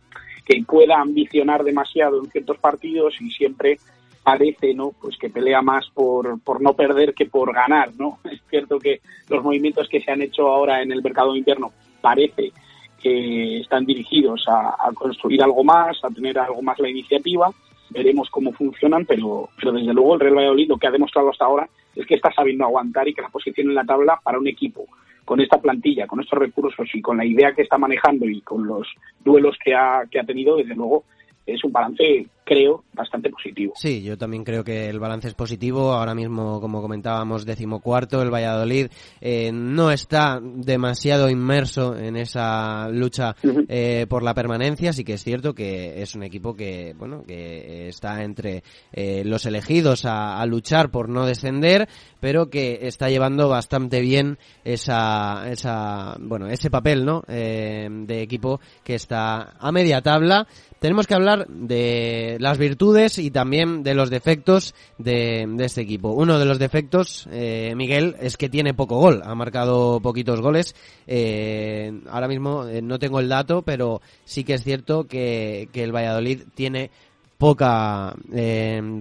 que 0.48 0.64
pueda 0.64 1.00
ambicionar 1.00 1.62
demasiado 1.62 2.18
en 2.18 2.30
ciertos 2.30 2.58
partidos 2.58 3.20
y 3.20 3.30
siempre 3.30 3.78
parece 4.22 4.74
no 4.74 4.92
pues 5.00 5.16
que 5.18 5.28
pelea 5.28 5.62
más 5.62 5.88
por, 5.92 6.40
por 6.40 6.60
no 6.60 6.72
perder 6.72 7.14
que 7.14 7.26
por 7.26 7.52
ganar 7.52 7.90
no 7.98 8.18
es 8.30 8.40
cierto 8.48 8.78
que 8.78 9.00
los 9.28 9.44
movimientos 9.44 9.88
que 9.88 10.00
se 10.00 10.10
han 10.10 10.22
hecho 10.22 10.48
ahora 10.48 10.82
en 10.82 10.90
el 10.90 11.02
mercado 11.02 11.36
interno 11.36 11.72
parece 12.00 12.52
que 13.00 13.60
están 13.60 13.84
dirigidos 13.84 14.44
a, 14.48 14.90
construir 14.94 15.42
algo 15.42 15.62
más, 15.62 15.96
a 16.02 16.08
tener 16.08 16.38
algo 16.38 16.62
más 16.62 16.78
la 16.78 16.88
iniciativa. 16.88 17.50
Veremos 17.90 18.28
cómo 18.28 18.52
funcionan, 18.52 19.06
pero, 19.06 19.48
pero 19.56 19.72
desde 19.72 19.94
luego 19.94 20.14
el 20.14 20.20
Real 20.20 20.34
Valladolid 20.34 20.68
lo 20.68 20.76
que 20.76 20.88
ha 20.88 20.90
demostrado 20.90 21.30
hasta 21.30 21.44
ahora 21.44 21.68
es 21.94 22.06
que 22.06 22.16
está 22.16 22.32
sabiendo 22.32 22.64
aguantar 22.64 23.08
y 23.08 23.14
que 23.14 23.22
la 23.22 23.28
posición 23.28 23.68
en 23.68 23.74
la 23.74 23.84
tabla 23.84 24.20
para 24.22 24.38
un 24.38 24.48
equipo 24.48 24.86
con 25.28 25.42
esta 25.42 25.60
plantilla, 25.60 26.06
con 26.06 26.20
estos 26.20 26.38
recursos 26.38 26.88
y 26.94 27.02
con 27.02 27.18
la 27.18 27.24
idea 27.26 27.52
que 27.52 27.60
está 27.60 27.76
manejando 27.76 28.24
y 28.24 28.40
con 28.40 28.66
los 28.66 28.88
duelos 29.22 29.58
que 29.62 29.74
ha, 29.74 30.04
que 30.10 30.18
ha 30.18 30.24
tenido, 30.24 30.56
desde 30.56 30.74
luego 30.74 31.04
es 31.44 31.62
un 31.64 31.70
balance, 31.70 32.24
creo, 32.48 32.84
bastante 32.94 33.28
positivo. 33.28 33.74
Sí, 33.76 34.02
yo 34.02 34.16
también 34.16 34.42
creo 34.42 34.64
que 34.64 34.88
el 34.88 34.98
balance 34.98 35.28
es 35.28 35.34
positivo. 35.34 35.92
Ahora 35.92 36.14
mismo, 36.14 36.62
como 36.62 36.80
comentábamos, 36.80 37.44
decimocuarto, 37.44 38.22
el 38.22 38.32
Valladolid 38.32 38.86
eh, 39.20 39.52
no 39.52 39.90
está 39.90 40.40
demasiado 40.42 41.28
inmerso 41.28 41.94
en 41.94 42.16
esa 42.16 42.88
lucha 42.88 43.36
eh, 43.68 44.06
por 44.08 44.22
la 44.22 44.32
permanencia. 44.32 44.94
Sí 44.94 45.04
que 45.04 45.14
es 45.14 45.22
cierto 45.22 45.54
que 45.54 46.00
es 46.00 46.14
un 46.14 46.22
equipo 46.22 46.56
que, 46.56 46.94
bueno, 46.96 47.22
que 47.26 47.88
está 47.88 48.22
entre 48.24 48.62
eh, 48.92 49.24
los 49.26 49.44
elegidos 49.44 50.06
a, 50.06 50.44
luchar 50.46 50.90
por 50.90 51.10
no 51.10 51.26
descender, 51.26 51.88
pero 52.20 52.48
que 52.48 52.78
está 52.82 53.10
llevando 53.10 53.50
bastante 53.50 54.00
bien 54.00 54.38
esa, 54.64 55.50
esa, 55.50 56.16
bueno, 56.18 56.46
ese 56.46 56.70
papel, 56.70 57.04
¿no? 57.04 57.22
de 57.28 58.22
equipo 58.22 58.60
que 58.82 58.94
está 58.94 59.56
a 59.58 59.70
media 59.72 60.00
tabla 60.00 60.46
tenemos 60.80 61.06
que 61.06 61.14
hablar 61.14 61.46
de 61.48 62.36
las 62.38 62.58
virtudes 62.58 63.18
y 63.18 63.30
también 63.30 63.82
de 63.82 63.94
los 63.94 64.10
defectos 64.10 64.74
de, 64.98 65.46
este 65.60 65.82
equipo. 65.82 66.10
Uno 66.10 66.38
de 66.38 66.44
los 66.44 66.58
defectos, 66.58 67.28
eh, 67.32 67.74
Miguel, 67.76 68.14
es 68.20 68.36
que 68.36 68.48
tiene 68.48 68.74
poco 68.74 68.98
gol. 68.98 69.22
Ha 69.24 69.34
marcado 69.34 70.00
poquitos 70.00 70.40
goles. 70.40 70.74
Eh, 71.06 71.92
ahora 72.10 72.28
mismo 72.28 72.66
eh, 72.66 72.82
no 72.82 72.98
tengo 72.98 73.20
el 73.20 73.28
dato, 73.28 73.62
pero 73.62 74.00
sí 74.24 74.44
que 74.44 74.54
es 74.54 74.64
cierto 74.64 75.04
que, 75.04 75.68
el 75.74 75.94
Valladolid 75.94 76.42
tiene 76.54 76.90
poca 77.38 78.14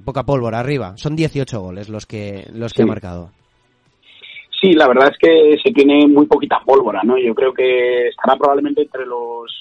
poca 0.05 0.23
pólvora 0.23 0.59
arriba. 0.59 0.93
Son 0.97 1.15
18 1.15 1.59
goles 1.59 1.89
los 1.89 2.05
que 2.05 2.45
los 2.53 2.73
que 2.73 2.83
ha 2.83 2.85
marcado. 2.85 3.31
Sí, 4.61 4.73
la 4.73 4.87
verdad 4.87 5.11
es 5.11 5.17
que 5.17 5.57
se 5.63 5.71
tiene 5.71 6.07
muy 6.07 6.25
poquita 6.27 6.61
pólvora, 6.65 7.01
¿no? 7.03 7.17
Yo 7.17 7.33
creo 7.33 7.53
que 7.53 8.07
estará 8.07 8.37
probablemente 8.37 8.83
entre 8.83 9.05
los 9.05 9.51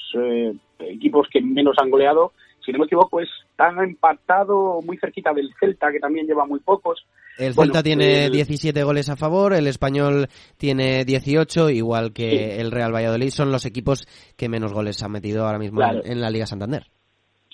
equipos 0.78 1.26
que 1.30 1.40
menos 1.40 1.76
han 1.78 1.90
goleado. 1.90 2.32
Si 2.66 2.72
no 2.72 2.80
me 2.80 2.86
equivoco, 2.86 3.20
están 3.20 3.78
empatado 3.78 4.82
muy 4.82 4.98
cerquita 4.98 5.32
del 5.32 5.54
Celta, 5.60 5.92
que 5.92 6.00
también 6.00 6.26
lleva 6.26 6.44
muy 6.46 6.58
pocos. 6.58 7.06
El 7.38 7.54
Celta 7.54 7.80
tiene 7.80 8.28
17 8.28 8.82
goles 8.82 9.08
a 9.08 9.14
favor, 9.14 9.54
el 9.54 9.68
Español 9.68 10.26
tiene 10.56 11.04
18, 11.04 11.70
igual 11.70 12.12
que 12.12 12.60
el 12.60 12.72
Real 12.72 12.92
Valladolid. 12.92 13.30
Son 13.30 13.52
los 13.52 13.66
equipos 13.66 14.08
que 14.36 14.48
menos 14.48 14.72
goles 14.72 15.00
han 15.04 15.12
metido 15.12 15.46
ahora 15.46 15.60
mismo 15.60 15.80
en, 15.80 16.20
la 16.20 16.28
Liga 16.28 16.46
Santander. 16.46 16.86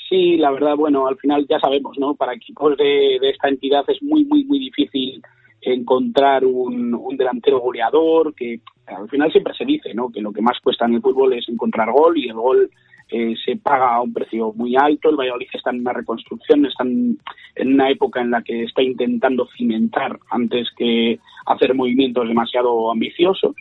Sí, 0.08 0.38
la 0.38 0.50
verdad, 0.50 0.76
bueno, 0.76 1.06
al 1.06 1.18
final 1.18 1.46
ya 1.46 1.60
sabemos, 1.60 1.98
¿no? 1.98 2.14
Para 2.14 2.32
equipos 2.32 2.74
de, 2.78 3.16
esta 3.16 3.48
entidad 3.48 3.84
es 3.88 4.02
muy, 4.02 4.24
muy, 4.24 4.44
muy 4.44 4.58
difícil 4.58 5.20
encontrar 5.60 6.46
un, 6.46 6.94
un, 6.94 7.16
delantero 7.18 7.60
goleador, 7.60 8.34
que 8.34 8.60
al 8.86 9.08
final 9.10 9.30
siempre 9.30 9.54
se 9.54 9.66
dice, 9.66 9.92
¿no? 9.92 10.10
Que 10.10 10.22
lo 10.22 10.32
que 10.32 10.40
más 10.40 10.58
cuesta 10.62 10.86
en 10.86 10.94
el 10.94 11.02
fútbol 11.02 11.34
es 11.34 11.46
encontrar 11.50 11.92
gol 11.92 12.16
y 12.16 12.28
el 12.28 12.34
gol 12.34 12.70
eh, 13.14 13.34
se 13.44 13.56
paga 13.56 13.94
a 13.94 14.00
un 14.00 14.14
precio 14.14 14.54
muy 14.54 14.74
alto. 14.74 15.10
El 15.10 15.16
Valladolid 15.16 15.48
está 15.52 15.68
en 15.68 15.80
una 15.80 15.92
reconstrucción, 15.92 16.64
están 16.64 17.18
en 17.56 17.74
una 17.74 17.90
época 17.90 18.22
en 18.22 18.30
la 18.30 18.40
que 18.40 18.62
está 18.62 18.82
intentando 18.82 19.46
cimentar 19.54 20.18
antes 20.30 20.70
que 20.78 21.18
hacer 21.44 21.74
movimientos 21.74 22.26
demasiado 22.26 22.90
ambiciosos. 22.90 23.54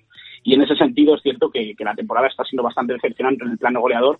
Y 0.43 0.53
en 0.53 0.61
ese 0.61 0.77
sentido 0.77 1.15
es 1.15 1.21
cierto 1.21 1.51
que, 1.51 1.75
la 1.79 1.95
temporada 1.95 2.27
está 2.27 2.45
siendo 2.45 2.63
bastante 2.63 2.93
decepcionante 2.93 3.43
en 3.43 3.51
el 3.51 3.57
plano 3.57 3.81
goleador, 3.81 4.19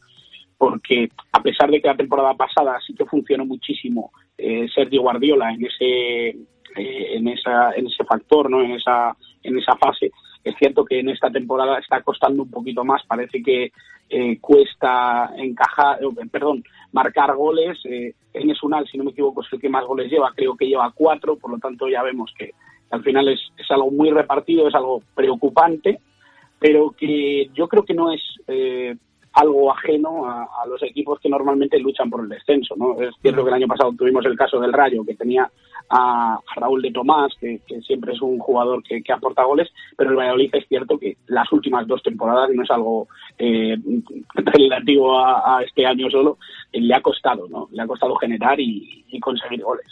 porque 0.58 1.10
a 1.32 1.41
pesar 1.41 1.72
de 1.72 1.82
que 1.82 1.88
la 1.88 1.96
temporada 1.96 2.34
pasada 2.34 2.78
sí 2.86 2.94
que 2.94 3.06
funcionó 3.06 3.46
muchísimo 3.46 4.12
eh, 4.38 4.67
Sergio 4.76 5.02
Guardiola 5.02 5.54
en 5.54 5.65
ese 5.65 6.30
eh, 6.76 7.15
en 7.15 7.28
esa 7.30 7.72
en 7.72 7.88
ese 7.88 8.04
factor, 8.04 8.50
no 8.50 8.62
en 8.62 8.72
esa 8.72 9.15
en 9.44 9.58
esa 9.58 9.78
fase, 9.78 10.12
es 10.43 10.56
cierto 10.58 10.86
que 10.86 10.99
en 10.99 11.10
esta 11.10 11.30
temporada 11.30 11.77
está 11.80 12.01
costando 12.01 12.43
un 12.43 12.51
poquito 12.51 12.84
más, 12.84 13.04
parece 13.06 13.41
que 13.41 13.71
eh, 14.10 14.38
cuesta 14.39 15.32
encajar, 15.38 15.99
eh, 16.04 16.27
perdón, 16.32 16.63
marcar 16.91 17.36
goles. 17.36 17.80
Eh, 17.86 18.13
en 18.34 18.49
Esunal, 18.49 18.88
si 18.88 18.97
no 18.97 19.04
me 19.04 19.12
equivoco, 19.12 19.41
es 19.41 19.47
el 19.54 19.60
que 19.60 19.69
más 19.69 19.86
goles 19.86 20.10
lleva, 20.12 20.34
creo 20.36 20.56
que 20.56 20.67
lleva 20.67 20.91
cuatro, 20.93 21.38
por 21.38 21.51
lo 21.51 21.60
tanto 21.60 21.88
ya 21.88 22.01
vemos 22.04 22.34
que 22.38 22.51
al 22.89 23.04
final 23.04 23.27
es, 23.30 23.39
es 23.58 23.69
algo 23.71 23.89
muy 23.91 24.10
repartido, 24.10 24.67
es 24.67 24.75
algo 24.75 25.01
preocupante, 25.15 25.99
pero 26.60 26.91
que 26.91 27.49
yo 27.54 27.67
creo 27.67 27.86
que 27.86 27.93
no 27.93 28.12
es 28.12 28.21
eh, 28.47 28.95
algo 29.34 29.72
ajeno 29.72 30.26
a, 30.26 30.48
los 30.67 30.82
equipos 30.84 31.20
que 31.20 31.30
normalmente 31.30 31.80
luchan 31.80 32.10
por 32.10 32.22
el 32.22 32.30
descenso. 32.30 32.76
¿no? 32.76 33.00
Es 33.02 33.15
cierto 33.22 33.44
que 33.44 33.50
el 33.50 33.56
año 33.56 33.67
pasado 33.67 33.94
tuvimos 33.98 34.26
el 34.26 34.38
caso 34.38 34.60
del 34.60 34.74
Rayo, 34.74 35.04
que 35.06 35.15
tenía 35.15 35.50
a, 35.89 36.39
Raúl 36.56 36.82
de 36.82 36.91
Tomás, 36.91 37.34
que, 37.39 37.62
siempre 37.86 38.13
es 38.13 38.22
un 38.22 38.39
jugador 38.39 38.84
que, 38.84 39.02
aporta 39.12 39.44
goles, 39.44 39.70
pero 39.98 40.12
el 40.12 40.15
Valladolid 40.15 40.50
es 40.54 40.67
cierto 40.67 40.98
que 40.98 41.17
las 41.28 41.52
últimas 41.52 41.88
dos 41.88 42.02
temporadas, 42.04 42.50
no 42.54 42.63
es 42.63 42.72
algo 42.72 43.08
eh, 43.38 43.78
relativo 44.36 45.20
a, 45.20 45.62
este 45.65 45.86
año 45.86 46.10
solo, 46.10 46.38
eh, 46.72 46.80
le 46.82 46.94
ha 46.94 47.02
costado, 47.02 47.48
¿no? 47.50 47.67
Le 47.72 47.82
ha 47.82 47.88
costado 47.88 48.15
generar 48.15 48.60
y, 48.60 48.98
conseguir 49.20 49.62
goles. 49.62 49.86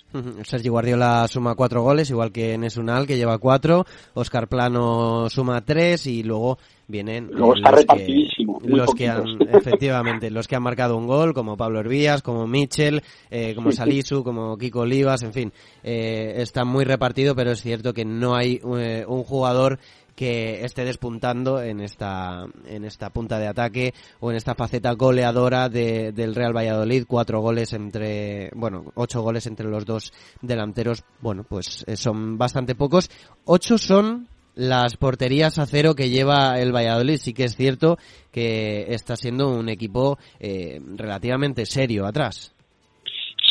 Sergio 0.44 0.72
Guardiola 0.72 1.28
suma 1.28 1.54
cuatro 1.54 1.84
goles, 1.84 2.10
igual 2.10 2.32
que 2.32 2.58
Nesunal, 2.58 3.06
que 3.06 3.18
lleva 3.18 3.38
cuatro, 3.38 3.84
Oscar 4.14 4.48
Plano 4.48 5.30
suma 5.30 5.62
tres 5.62 6.08
y 6.08 6.24
luego 6.24 6.58
vienen 6.90 7.30
Luego 7.32 7.56
está 7.56 7.72
repartidísimo. 7.72 8.60
los 8.66 8.94
que 8.94 9.08
han, 9.08 9.24
efectivamente, 9.54 10.30
los 10.30 10.48
que 10.48 10.56
han 10.56 10.64
marcado 10.64 10.98
un 10.98 11.08
gol, 11.08 11.34
como 11.34 11.56
Pablo 11.56 11.80
Hervías, 11.80 12.22
como 12.22 12.48
Mitchell, 12.48 13.02
eh, 13.30 13.56
como 13.56 13.72
Salisu, 13.72 14.24
como 14.24 14.58
Kiko 14.58 14.82
Olivas, 14.82 15.24
en 15.24 15.32
fin, 15.32 15.54
eh, 15.84 16.34
está 16.38 16.66
muy 16.66 16.84
repartido, 16.84 17.36
pero 17.36 17.52
es 17.52 17.62
cierto 17.62 17.94
que 17.94 18.04
no 18.04 18.36
hay 18.36 18.60
eh, 18.78 19.06
un 19.08 19.24
jugador 19.24 19.80
que 20.20 20.66
esté 20.66 20.84
despuntando 20.84 21.62
en 21.62 21.80
esta 21.80 22.46
en 22.66 22.84
esta 22.84 23.10
punta 23.10 23.40
de 23.40 23.48
ataque 23.48 23.94
o 24.20 24.32
en 24.32 24.36
esta 24.36 24.54
faceta 24.54 24.92
goleadora 24.92 25.70
de, 25.70 26.12
del 26.12 26.36
Real 26.36 26.54
Valladolid. 26.54 27.06
Cuatro 27.08 27.40
goles 27.40 27.72
entre 27.72 28.50
bueno 28.54 28.92
ocho 28.96 29.22
goles 29.22 29.48
entre 29.48 29.70
los 29.70 29.86
dos 29.86 30.12
delanteros 30.42 31.06
bueno 31.22 31.46
pues 31.48 31.86
eh, 31.88 31.96
son 31.96 32.38
bastante 32.38 32.76
pocos. 32.76 33.10
Ocho 33.46 33.78
son 33.78 34.28
las 34.60 34.98
porterías 34.98 35.58
a 35.58 35.66
cero 35.66 35.96
que 35.96 36.10
lleva 36.10 36.60
el 36.60 36.76
Valladolid. 36.76 37.16
Sí 37.16 37.34
que 37.34 37.46
es 37.46 37.56
cierto 37.56 37.98
que 38.32 38.94
está 38.94 39.16
siendo 39.16 39.50
un 39.50 39.70
equipo 39.70 40.18
eh, 40.40 40.80
relativamente 40.98 41.66
serio 41.66 42.06
atrás. 42.06 42.54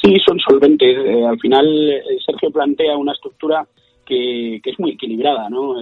Sí, 0.03 0.15
son 0.25 0.39
solventes. 0.39 0.97
Eh, 0.99 1.25
al 1.25 1.41
final, 1.41 1.67
eh, 1.67 2.03
Sergio 2.25 2.51
plantea 2.51 2.97
una 2.97 3.13
estructura 3.13 3.67
que, 4.05 4.61
es 4.63 4.79
muy 4.79 4.93
equilibrada, 4.93 5.49
¿no? 5.51 5.75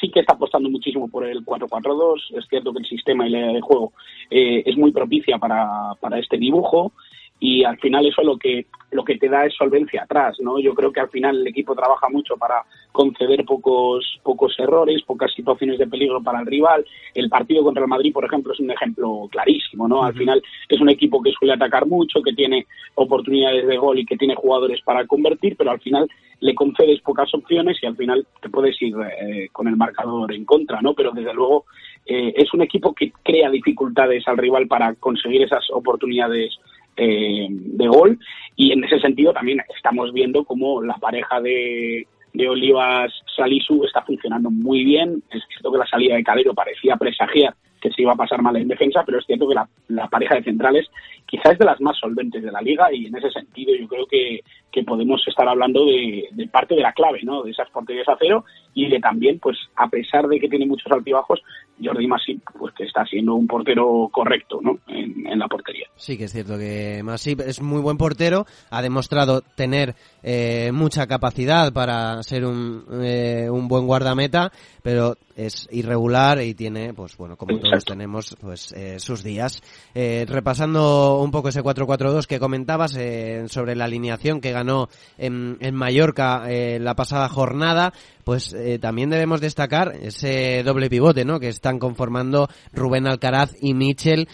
sí 0.00 0.08
que 0.10 0.20
está 0.20 0.34
apostando 0.34 0.70
muchísimo 0.70 1.08
por 1.08 1.26
el 1.26 1.44
4-4-2. 1.44 2.38
Es 2.38 2.46
cierto 2.48 2.72
que 2.72 2.80
el 2.80 2.86
sistema 2.86 3.26
y 3.26 3.30
la 3.30 3.38
idea 3.40 3.52
de 3.52 3.60
juego 3.60 3.92
es 4.30 4.76
muy 4.76 4.92
propicia 4.92 5.38
para, 5.38 5.94
para 6.00 6.20
este 6.20 6.36
dibujo 6.36 6.92
y 7.40 7.64
al 7.64 7.78
final 7.78 8.06
eso 8.06 8.22
lo 8.22 8.36
que 8.36 8.66
lo 8.90 9.04
que 9.04 9.16
te 9.16 9.28
da 9.28 9.44
es 9.44 9.54
solvencia 9.54 10.02
atrás, 10.02 10.36
¿no? 10.40 10.58
Yo 10.58 10.74
creo 10.74 10.92
que 10.92 11.00
al 11.00 11.10
final 11.10 11.40
el 11.40 11.46
equipo 11.46 11.74
trabaja 11.74 12.08
mucho 12.08 12.36
para 12.36 12.62
conceder 12.98 13.44
pocos 13.44 14.18
pocos 14.24 14.58
errores, 14.58 15.04
pocas 15.06 15.32
situaciones 15.32 15.78
de 15.78 15.86
peligro 15.86 16.20
para 16.20 16.40
el 16.40 16.46
rival. 16.46 16.84
El 17.14 17.28
partido 17.28 17.62
contra 17.62 17.84
el 17.84 17.88
Madrid, 17.88 18.12
por 18.12 18.24
ejemplo, 18.24 18.52
es 18.52 18.58
un 18.58 18.72
ejemplo 18.72 19.28
clarísimo, 19.30 19.86
¿no? 19.86 20.02
Al 20.02 20.14
final 20.14 20.42
es 20.68 20.80
un 20.80 20.88
equipo 20.88 21.22
que 21.22 21.30
suele 21.30 21.54
atacar 21.54 21.86
mucho, 21.86 22.20
que 22.20 22.32
tiene 22.32 22.66
oportunidades 22.96 23.68
de 23.68 23.76
gol 23.76 24.00
y 24.00 24.04
que 24.04 24.16
tiene 24.16 24.34
jugadores 24.34 24.82
para 24.82 25.06
convertir, 25.06 25.56
pero 25.56 25.70
al 25.70 25.80
final 25.80 26.10
le 26.40 26.56
concedes 26.56 27.00
pocas 27.02 27.32
opciones 27.34 27.78
y 27.80 27.86
al 27.86 27.94
final 27.94 28.26
te 28.42 28.48
puedes 28.48 28.82
ir 28.82 28.96
eh, 29.20 29.48
con 29.52 29.68
el 29.68 29.76
marcador 29.76 30.32
en 30.32 30.44
contra, 30.44 30.80
¿no? 30.82 30.94
Pero 30.94 31.12
desde 31.12 31.34
luego 31.34 31.66
eh, 32.04 32.34
es 32.34 32.52
un 32.52 32.62
equipo 32.62 32.92
que 32.94 33.12
crea 33.22 33.48
dificultades 33.48 34.26
al 34.26 34.38
rival 34.38 34.66
para 34.66 34.96
conseguir 34.96 35.42
esas 35.42 35.64
oportunidades 35.72 36.58
eh, 36.96 37.46
de 37.48 37.86
gol 37.86 38.18
y 38.56 38.72
en 38.72 38.82
ese 38.82 38.98
sentido 38.98 39.32
también 39.32 39.60
estamos 39.76 40.12
viendo 40.12 40.42
cómo 40.42 40.82
la 40.82 40.94
pareja 40.94 41.40
de, 41.40 42.08
de 42.38 42.48
Olivas 42.48 43.12
Salisu 43.36 43.84
está 43.84 44.02
funcionando 44.02 44.48
muy 44.48 44.84
bien. 44.84 45.24
Es 45.28 45.42
cierto 45.48 45.72
que 45.72 45.78
la 45.78 45.86
salida 45.86 46.14
de 46.14 46.22
Calero 46.22 46.54
parecía 46.54 46.96
presagiar 46.96 47.54
que 47.80 47.90
se 47.90 48.02
iba 48.02 48.12
a 48.12 48.16
pasar 48.16 48.42
mal 48.42 48.56
en 48.56 48.68
defensa, 48.68 49.02
pero 49.04 49.18
es 49.18 49.26
cierto 49.26 49.48
que 49.48 49.54
la, 49.54 50.08
pareja 50.08 50.36
de 50.36 50.44
centrales 50.44 50.86
quizás 51.26 51.52
es 51.52 51.58
de 51.58 51.64
las 51.64 51.80
más 51.80 51.98
solventes 51.98 52.42
de 52.42 52.50
la 52.50 52.60
liga 52.60 52.92
y 52.92 53.06
en 53.06 53.16
ese 53.16 53.30
sentido 53.30 53.74
yo 53.74 53.86
creo 53.86 54.06
que, 54.06 54.40
que 54.72 54.82
podemos 54.82 55.22
estar 55.26 55.48
hablando 55.48 55.84
de, 55.84 56.28
de, 56.32 56.48
parte 56.48 56.74
de 56.74 56.82
la 56.82 56.92
clave, 56.92 57.20
¿no? 57.22 57.42
De 57.42 57.50
esas 57.50 57.68
porterías 57.70 58.08
a 58.08 58.16
cero 58.18 58.44
y 58.74 58.88
de 58.88 59.00
también, 59.00 59.38
pues 59.38 59.56
a 59.76 59.88
pesar 59.88 60.26
de 60.28 60.40
que 60.40 60.48
tiene 60.48 60.66
muchos 60.66 60.90
altibajos, 60.90 61.40
Jordi 61.82 62.06
Masip, 62.06 62.42
pues 62.58 62.74
que 62.74 62.84
está 62.84 63.04
siendo 63.04 63.34
un 63.34 63.46
portero 63.46 64.08
correcto, 64.10 64.60
¿no? 64.62 64.78
En, 64.88 65.26
en, 65.26 65.38
la 65.38 65.46
portería. 65.46 65.86
Sí, 65.96 66.18
que 66.18 66.24
es 66.24 66.32
cierto 66.32 66.58
que 66.58 67.02
Masip 67.04 67.40
es 67.40 67.60
muy 67.60 67.80
buen 67.80 67.96
portero, 67.96 68.46
ha 68.70 68.82
demostrado 68.82 69.42
tener 69.42 69.94
eh, 70.22 70.70
mucha 70.72 71.06
capacidad 71.06 71.72
para 71.72 72.22
ser 72.22 72.44
un, 72.44 72.84
eh, 73.02 73.48
un 73.50 73.68
buen 73.68 73.86
guardameta, 73.86 74.50
pero 74.82 75.14
es 75.38 75.68
irregular 75.70 76.42
y 76.42 76.52
tiene, 76.54 76.92
pues 76.92 77.16
bueno, 77.16 77.36
como 77.36 77.52
Exacto. 77.52 77.70
todos 77.70 77.84
tenemos, 77.84 78.36
pues 78.40 78.72
eh, 78.72 78.98
sus 78.98 79.22
días. 79.22 79.62
Eh, 79.94 80.26
repasando 80.28 81.20
un 81.20 81.30
poco 81.30 81.48
ese 81.48 81.62
4-4-2 81.62 82.26
que 82.26 82.40
comentabas 82.40 82.96
eh, 82.96 83.44
sobre 83.48 83.76
la 83.76 83.84
alineación 83.84 84.40
que 84.40 84.50
ganó 84.50 84.88
en, 85.16 85.56
en 85.60 85.74
Mallorca 85.74 86.46
la 86.48 86.94
pasada 86.94 87.28
jornada, 87.28 87.92
pues 88.24 88.54
también 88.80 89.10
debemos 89.10 89.40
destacar 89.40 89.94
ese 90.02 90.62
doble 90.64 90.90
pivote, 90.90 91.24
¿no? 91.24 91.38
Que 91.38 91.48
están 91.48 91.78
conformando 91.78 92.48
Rubén 92.72 93.06
Alcaraz 93.06 93.54
y 93.60 93.74
Mitchell, 93.74 94.28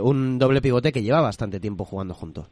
un 0.00 0.38
doble 0.38 0.62
pivote 0.62 0.92
que 0.92 1.02
lleva 1.02 1.20
bastante 1.20 1.60
tiempo 1.60 1.84
jugando 1.84 2.14
juntos. 2.14 2.46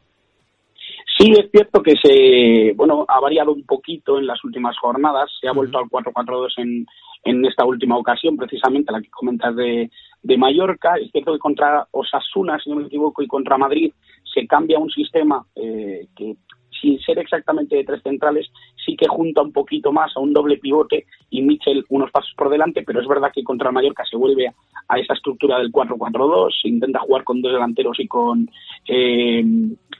Sí, 1.17 1.31
es 1.31 1.49
cierto 1.51 1.83
que 1.83 1.93
se, 2.01 2.73
bueno, 2.75 3.05
ha 3.07 3.19
variado 3.19 3.51
un 3.51 3.63
poquito 3.65 4.17
en 4.17 4.25
las 4.25 4.43
últimas 4.43 4.77
jornadas, 4.77 5.29
se 5.39 5.47
ha 5.47 5.51
vuelto 5.51 5.77
al 5.77 5.85
4-4-2 5.85 6.53
en, 6.57 6.85
en 7.23 7.45
esta 7.45 7.65
última 7.65 7.97
ocasión, 7.97 8.35
precisamente 8.35 8.91
la 8.91 9.01
que 9.01 9.09
comentas 9.09 9.55
de, 9.55 9.91
de 10.23 10.37
Mallorca. 10.37 10.95
Es 10.95 11.11
cierto 11.11 11.33
que 11.33 11.39
contra 11.39 11.87
Osasuna, 11.91 12.59
si 12.59 12.69
no 12.69 12.77
me 12.77 12.87
equivoco, 12.87 13.21
y 13.21 13.27
contra 13.27 13.57
Madrid 13.57 13.93
se 14.33 14.47
cambia 14.47 14.79
un 14.79 14.89
sistema 14.89 15.45
eh, 15.55 16.07
que 16.15 16.35
sin 16.81 16.99
ser 16.99 17.19
exactamente 17.19 17.75
de 17.75 17.83
tres 17.83 18.01
centrales, 18.01 18.51
sí 18.85 18.95
que 18.95 19.07
junta 19.07 19.41
un 19.41 19.51
poquito 19.51 19.91
más 19.91 20.15
a 20.15 20.19
un 20.19 20.33
doble 20.33 20.57
pivote 20.57 21.05
y 21.29 21.41
Mitchell 21.41 21.85
unos 21.89 22.11
pasos 22.11 22.33
por 22.37 22.49
delante, 22.49 22.83
pero 22.83 23.01
es 23.01 23.07
verdad 23.07 23.31
que 23.33 23.43
contra 23.43 23.69
el 23.69 23.73
Mallorca 23.73 24.03
se 24.05 24.17
vuelve 24.17 24.47
a, 24.87 24.99
esa 24.99 25.13
estructura 25.13 25.59
del 25.59 25.71
4-4-2, 25.71 26.61
se 26.61 26.69
intenta 26.69 26.99
jugar 26.99 27.23
con 27.23 27.41
dos 27.41 27.53
delanteros 27.53 27.99
y 27.99 28.07
con 28.07 28.49
eh, 28.87 29.43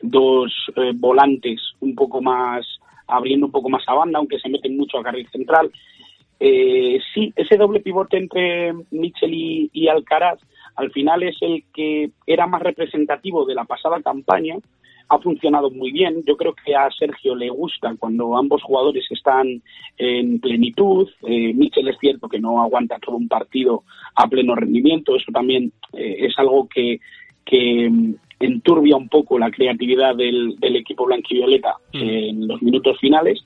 dos 0.02 0.52
eh, 0.76 0.92
volantes 0.96 1.62
un 1.80 1.96
poco 1.96 2.22
más, 2.22 2.66
abriendo 3.08 3.46
un 3.46 3.52
poco 3.52 3.70
más 3.70 3.84
a 3.88 3.94
banda, 3.94 4.20
aunque 4.20 4.40
se 4.40 4.50
meten 4.50 4.78
mucho 4.78 4.98
a 5.00 5.04
carril 5.04 5.28
central. 5.30 5.72
Eh, 6.40 7.00
sí, 7.14 7.32
ese 7.36 7.58
doble 7.58 7.80
pivote 7.80 8.18
entre 8.18 8.74
Mitchell 8.92 9.34
y 9.34 9.88
Alcaraz 9.88 10.40
al 10.76 10.92
final 10.92 11.24
es 11.24 11.36
el 11.42 11.64
que 11.74 12.12
era 12.26 12.48
más 12.48 12.62
representativo 12.62 13.46
de 13.46 13.56
la 13.56 13.66
pasada 13.66 14.02
campaña, 14.02 14.58
ha 15.10 15.20
funcionado 15.20 15.70
muy 15.70 15.92
bien. 15.92 16.24
Yo 16.26 16.38
creo 16.38 16.54
que 16.54 16.76
a 16.76 16.90
Sergio 16.92 17.36
le 17.36 17.50
gusta 17.50 17.96
cuando 18.00 18.38
ambos 18.38 18.62
jugadores 18.64 19.06
están 19.10 19.62
en 19.98 20.40
plenitud. 20.40 21.10
Eh, 21.28 21.54
Michel 21.54 21.88
es 21.88 21.98
cierto 22.00 22.28
que 22.30 22.40
no 22.40 22.62
aguanta 22.62 23.00
todo 23.00 23.16
un 23.16 23.28
partido 23.28 23.84
a 24.16 24.28
pleno 24.28 24.56
rendimiento. 24.56 25.16
Eso 25.16 25.32
también 25.32 25.72
eh, 25.94 26.18
es 26.20 26.38
algo 26.38 26.68
que, 26.68 27.00
que 27.46 27.92
enturbia 28.40 28.96
un 28.96 29.10
poco 29.10 29.38
la 29.38 29.52
creatividad 29.52 30.16
del, 30.16 30.56
del 30.60 30.76
equipo 30.78 31.06
blanquivioleta 31.06 31.76
mm. 31.94 31.98
en 31.98 32.48
los 32.48 32.62
minutos 32.62 33.00
finales. 33.00 33.44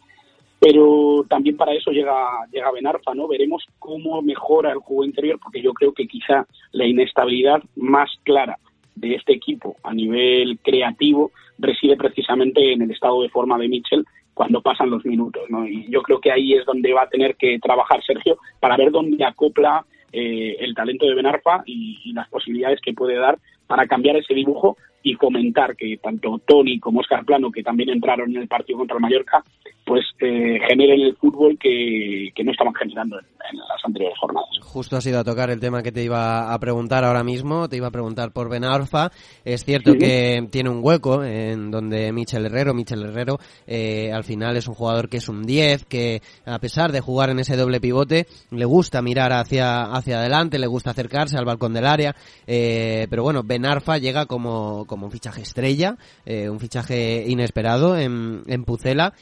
Pero 0.60 1.24
también 1.30 1.56
para 1.56 1.74
eso 1.74 1.92
llega, 1.92 2.16
llega 2.52 2.72
Benarfa, 2.72 3.14
¿no? 3.14 3.28
Veremos 3.28 3.64
cómo 3.78 4.24
mejora 4.24 4.72
el 4.72 4.80
juego 4.80 5.06
interior, 5.06 5.40
porque 5.40 5.62
yo 5.62 5.72
creo 5.74 5.94
que 5.94 6.08
quizá 6.08 6.48
la 6.72 6.88
inestabilidad 6.88 7.62
más 7.76 8.10
clara 8.24 8.58
de 9.00 9.16
este 9.16 9.34
equipo 9.34 9.76
a 9.84 9.94
nivel 9.94 10.60
creativo 10.60 11.32
reside 11.58 11.98
precisamente 11.98 12.74
en 12.74 12.82
el 12.82 12.92
estado 12.92 13.22
de 13.22 13.30
forma 13.30 13.58
de 13.58 13.68
Mitchell 13.68 14.06
cuando 14.34 14.62
pasan 14.62 14.92
los 14.92 15.04
minutos, 15.06 15.44
¿no? 15.50 15.68
Y 15.68 15.90
yo 15.90 16.04
creo 16.04 16.22
que 16.22 16.32
ahí 16.32 16.54
es 16.54 16.66
donde 16.66 16.94
va 16.94 17.04
a 17.04 17.10
tener 17.10 17.36
que 17.36 17.58
trabajar 17.60 18.04
Sergio 18.04 18.38
para 18.60 18.78
ver 18.78 18.92
dónde 18.92 19.24
acopla 19.26 19.84
eh, 20.12 20.58
el 20.60 20.76
talento 20.76 21.08
de 21.08 21.16
Benarfa 21.16 21.64
y, 21.66 22.00
y 22.04 22.14
las 22.14 22.30
posibilidades 22.30 22.80
que 22.82 22.94
puede 22.94 23.16
dar 23.16 23.40
para 23.66 23.88
cambiar 23.88 24.16
ese 24.16 24.34
dibujo 24.34 24.78
y 25.04 25.14
fomentar 25.16 25.76
que 25.76 25.98
tanto 25.98 26.40
Tony 26.46 26.80
como 26.80 27.00
Oscar 27.00 27.24
Plano, 27.26 27.52
que 27.52 27.64
también 27.64 27.90
entraron 27.90 28.30
en 28.32 28.42
el 28.42 28.48
partido 28.48 28.80
contra 28.80 28.98
el 28.98 29.02
Mallorca, 29.02 29.44
pues 29.86 30.04
eh, 30.20 30.60
generen 30.68 31.00
el 31.00 31.16
fútbol 31.16 31.58
que, 31.58 32.30
que 32.36 32.44
no 32.44 32.52
estaban 32.52 32.74
generando 32.74 33.18
en, 33.20 33.26
en, 33.26 33.58
las 33.58 33.86
anteriores 33.86 34.20
jornadas. 34.20 34.50
Justo 34.62 34.98
ha 34.98 35.02
sido 35.02 35.20
a 35.20 35.24
tocar 35.24 35.50
el 35.50 35.62
tema 35.62 35.82
que 35.82 35.94
te 35.94 36.04
iba 36.04 36.54
a 36.54 36.60
preguntar 36.60 37.06
ahora 37.06 37.24
mismo, 37.24 37.70
te 37.70 37.78
iba 37.78 37.88
a 37.88 37.92
preguntar 37.92 38.34
por 38.34 38.50
Ben 38.50 38.66
Arfa. 38.66 39.12
Es 39.46 39.64
cierto 39.64 39.94
sí. 39.94 40.00
que 40.00 40.48
tiene 40.52 40.70
un 40.70 40.80
hueco 40.84 41.24
en 41.24 41.72
donde 41.72 42.12
Michel 42.12 42.46
Herrero, 42.46 42.74
Michel 42.74 43.04
Herrero 43.04 43.38
eh, 43.66 44.12
al 44.12 44.26
final 44.26 44.58
es 44.58 44.68
un 44.68 44.74
jugador 44.74 45.08
que 45.08 45.18
es 45.18 45.30
un 45.30 45.46
10, 45.46 45.86
que 45.86 46.22
a 46.46 46.60
pesar 46.60 46.92
de 46.92 47.00
jugar 47.00 47.30
en 47.30 47.40
ese 47.40 47.56
doble 47.56 47.80
pivote, 47.80 48.28
le 48.52 48.66
gusta 48.66 49.02
mirar 49.02 49.32
hacia, 49.32 49.84
hacia 49.84 50.20
adelante, 50.20 50.60
le 50.60 50.68
gusta 50.68 50.92
acercarse 50.92 51.38
al 51.38 51.46
balcón 51.46 51.74
del 51.74 51.86
área, 51.86 52.14
eh, 52.46 53.08
pero 53.10 53.24
bueno, 53.24 53.44
Ben 53.44 53.66
Arfa 53.66 53.98
llega 53.98 54.26
como, 54.26 54.86
como 54.88 55.06
un 55.06 55.12
fichaje 55.12 55.42
estrella, 55.42 55.98
eh, 56.26 56.50
un 56.50 56.60
fichaje 56.60 57.26
inesperado 57.28 57.98
en, 57.98 58.42
en 58.48 58.64
Pucela 58.64 59.14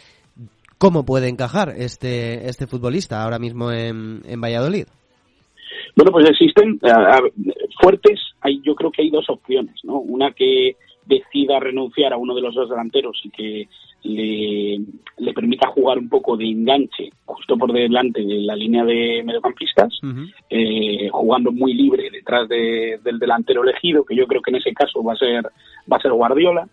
¿Cómo 0.78 1.06
puede 1.06 1.30
encajar 1.30 1.74
este, 1.78 2.50
este 2.50 2.68
futbolista 2.68 3.24
ahora 3.24 3.40
mismo 3.40 3.72
en, 3.72 4.22
en 4.26 4.42
Valladolid? 4.42 4.86
Bueno, 5.96 6.12
pues 6.12 6.30
existen 6.30 6.80
fuertes, 7.82 8.20
hay, 8.42 8.62
yo 8.62 8.76
creo 8.76 8.92
que 8.92 9.04
hay 9.04 9.10
dos 9.10 9.30
opciones, 9.30 9.76
¿no? 9.84 10.00
Una 10.00 10.32
que 10.32 10.76
decida 11.06 11.60
renunciar 11.60 12.12
a 12.12 12.18
uno 12.18 12.36
de 12.36 12.42
los 12.42 12.54
dos 12.54 12.70
delanteros 12.70 13.22
y 13.24 13.30
que 13.30 13.70
le, 14.06 14.80
le 15.18 15.34
permita 15.34 15.68
jugar 15.68 15.98
un 15.98 16.10
poco 16.10 16.38
de 16.38 16.46
enganche 16.46 17.10
justo 17.26 17.58
por 17.58 17.74
delante 17.74 18.22
de 18.24 18.42
la 18.42 18.56
línea 18.56 18.86
de 18.86 19.24
mediocampistas, 19.26 19.92
uh 20.04 20.08
-huh. 20.08 20.34
eh, 20.50 21.10
jugando 21.10 21.52
muy 21.52 21.74
libre 21.74 22.10
detrás 22.12 22.48
de, 22.48 23.00
del 23.04 23.20
delantero 23.20 23.64
elegido, 23.64 24.06
que 24.06 24.16
yo 24.16 24.28
creo 24.28 24.42
que 24.42 24.52
en 24.52 24.58
ese 24.58 24.74
caso 24.74 25.04
va 25.04 25.14
a 25.14 25.18
ser, 25.18 25.44
va 25.92 25.98
a 25.98 26.02
ser 26.02 26.12
Guardiola. 26.12 26.68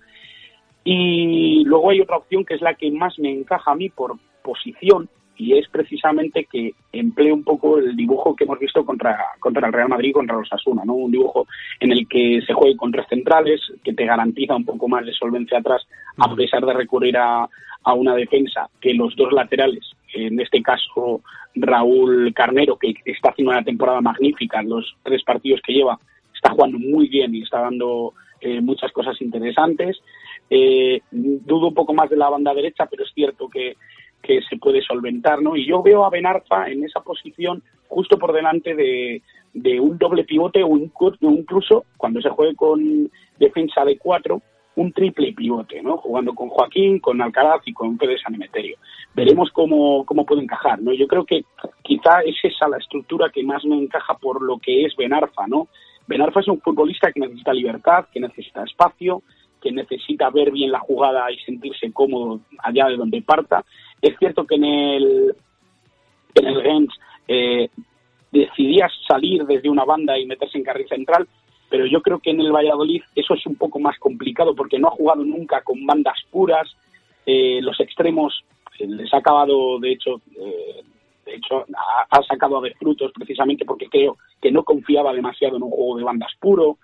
Y 0.85 1.65
luego 1.65 1.91
hay 1.91 2.01
otra 2.01 2.17
opción 2.17 2.45
que 2.45 2.55
es 2.55 2.61
la 2.61 2.75
que 2.75 2.91
más 2.91 3.19
me 3.19 3.31
encaja 3.31 3.71
a 3.71 3.77
mí 3.77 3.89
por 3.89 4.17
posición 4.43 5.09
y 5.37 5.57
es 5.59 5.69
precisamente 5.69 6.45
que 6.45 6.75
emplee 6.93 7.33
un 7.33 7.45
poco 7.45 7.79
el 7.79 7.97
dibujo 7.97 8.37
que 8.37 8.45
hemos 8.45 8.59
visto 8.59 8.85
contra, 8.85 9.19
contra 9.41 9.67
el 9.67 9.73
Real 9.73 9.89
Madrid 9.89 10.11
y 10.11 10.13
contra 10.13 10.37
los 10.37 10.53
Asuna, 10.53 10.85
¿no? 10.85 10.95
Un 10.95 11.11
dibujo 11.11 11.47
en 11.81 11.93
el 11.93 12.07
que 12.07 12.41
se 12.47 12.53
juegue 12.53 12.77
con 12.77 12.93
tres 12.93 13.07
centrales, 13.09 13.61
que 13.83 13.95
te 13.95 14.05
garantiza 14.05 14.55
un 14.55 14.65
poco 14.65 14.89
más 14.89 15.07
de 15.07 15.13
solvencia 15.13 15.59
atrás, 15.59 15.87
a 16.19 16.35
pesar 16.35 16.65
de 16.65 16.75
recurrir 16.75 17.17
a, 17.17 17.49
a 17.85 17.95
una 17.95 18.15
defensa 18.15 18.69
que 18.81 18.95
los 18.95 19.17
dos 19.17 19.33
laterales, 19.33 19.85
en 20.15 20.39
este 20.41 20.63
caso 20.63 21.23
Raúl 21.55 22.33
Carnero, 22.35 22.77
que 22.77 22.95
está 23.05 23.31
haciendo 23.31 23.53
una 23.53 23.65
temporada 23.65 24.01
magnífica, 24.01 24.63
los 24.63 24.97
tres 25.03 25.23
partidos 25.23 25.61
que 25.63 25.73
lleva, 25.73 25.99
está 26.35 26.51
jugando 26.51 26.79
muy 26.79 27.09
bien 27.09 27.35
y 27.35 27.43
está 27.43 27.61
dando 27.61 28.15
eh, 28.41 28.61
muchas 28.61 28.91
cosas 28.93 29.21
interesantes. 29.21 29.99
Eh, 30.51 31.01
dudo 31.11 31.69
un 31.69 31.75
poco 31.75 31.95
más 31.95 32.11
de 32.11 32.17
la 32.17 32.29
banda 32.29 32.53
derecha, 32.55 32.87
pero 32.87 33.05
es 33.05 33.13
cierto 33.15 33.49
que, 33.49 33.77
que 34.23 34.41
se 34.49 34.57
puede 34.57 34.83
solventar, 34.83 35.43
¿no? 35.43 35.57
Y 35.57 35.67
yo 35.67 35.83
veo 35.83 36.05
a 36.05 36.11
Benarfa 36.11 36.69
en 36.69 36.85
esa 36.85 37.01
posición 37.01 37.63
justo 37.89 38.19
por 38.19 38.33
delante 38.33 38.75
de, 38.75 39.23
de 39.53 39.81
un 39.81 39.99
doble 39.99 40.25
pivote 40.25 40.63
o 40.63 40.79
incluso 40.79 41.85
cuando 41.97 42.21
se 42.21 42.31
juegue 42.31 42.55
con 42.55 43.11
defensa 43.39 43.85
de 43.85 43.99
cuatro, 43.99 44.41
un 44.77 44.93
triple 44.93 45.33
pivote, 45.33 45.83
¿no? 45.83 45.99
Jugando 45.99 46.35
con 46.35 46.49
Joaquín, 46.49 46.99
con 46.99 47.21
Alcaraz 47.21 47.61
y 47.67 47.73
con 47.73 47.99
Pérez 47.99 48.21
Sanemeterio. 48.23 48.79
Veremos 49.15 49.51
cómo, 49.53 50.07
cómo 50.07 50.25
puede 50.25 50.43
encajar, 50.43 50.81
¿no? 50.81 50.93
Yo 50.95 51.07
creo 51.07 51.25
que 51.27 51.45
quizá 51.83 52.21
es 52.21 52.37
esa 52.43 52.69
la 52.69 52.79
estructura 52.79 53.31
que 53.31 53.43
más 53.43 53.65
me 53.65 53.77
encaja 53.77 54.15
por 54.15 54.41
lo 54.41 54.59
que 54.59 54.85
es 54.85 54.97
Benarfa, 54.97 55.47
¿no? 55.47 55.69
Benarfa 56.07 56.41
es 56.41 56.49
un 56.49 56.61
futbolista 56.61 57.13
que 57.13 57.21
necesita 57.21 57.53
libertad, 57.53 58.07
que 58.13 58.21
necesita 58.21 58.65
espacio, 58.65 59.23
que 59.63 59.73
necesita 59.73 60.31
ver 60.31 60.51
bien 60.51 60.73
la 60.73 60.81
jugada 60.81 61.31
y 61.31 61.39
sentirse 61.39 61.93
cómodo 61.93 62.41
allá 62.59 62.87
de 62.89 62.97
donde 62.97 63.23
parta. 63.23 63.65
Es 64.01 64.19
cierto 64.19 64.45
que 64.45 64.57
en 64.57 64.65
el, 64.65 65.35
en 66.35 66.47
el 66.47 66.63
Gens 66.63 66.93
eh, 67.29 67.69
decidía 68.31 68.89
salir 69.07 69.45
desde 69.45 69.69
una 69.69 69.85
banda 69.85 70.19
y 70.19 70.27
meterse 70.27 70.59
en 70.59 70.65
carril 70.65 70.89
central, 70.89 71.29
pero 71.71 71.87
yo 71.87 72.03
creo 72.03 72.19
que 72.19 72.31
en 72.31 72.41
el 72.41 72.53
Valladolid 72.53 73.03
eso 73.15 73.35
es 73.35 73.47
un 73.47 73.57
poco 73.57 73.79
más 73.79 73.99
complicado 73.99 74.55
porque 74.55 74.79
no 74.79 74.89
ha 74.89 74.93
jugado 74.93 75.25
nunca 75.25 75.63
con 75.63 75.87
bandas 75.87 76.19
puras, 76.31 76.69
eh, 77.25 77.61
los 77.63 77.79
extremos 77.79 78.45
eh, 78.79 78.87
les 78.87 79.13
ha 79.15 79.19
acabado, 79.19 79.79
de 79.79 79.93
hecho, 79.93 80.21
eh, 80.37 80.83
de 81.25 81.35
hecho 81.35 81.65
ha, 82.11 82.23
sacado 82.25 82.61
de 82.61 82.75
frutos 82.75 83.13
precisamente 83.15 83.65
porque 83.65 83.87
creo 83.87 84.17
que 84.41 84.51
no 84.51 84.65
confiaba 84.65 85.13
demasiado 85.13 85.57
en 85.57 85.63
un 85.63 85.71
juego 85.71 85.99
de 85.99 86.05
bandas 86.05 86.33
puro. 86.41 86.79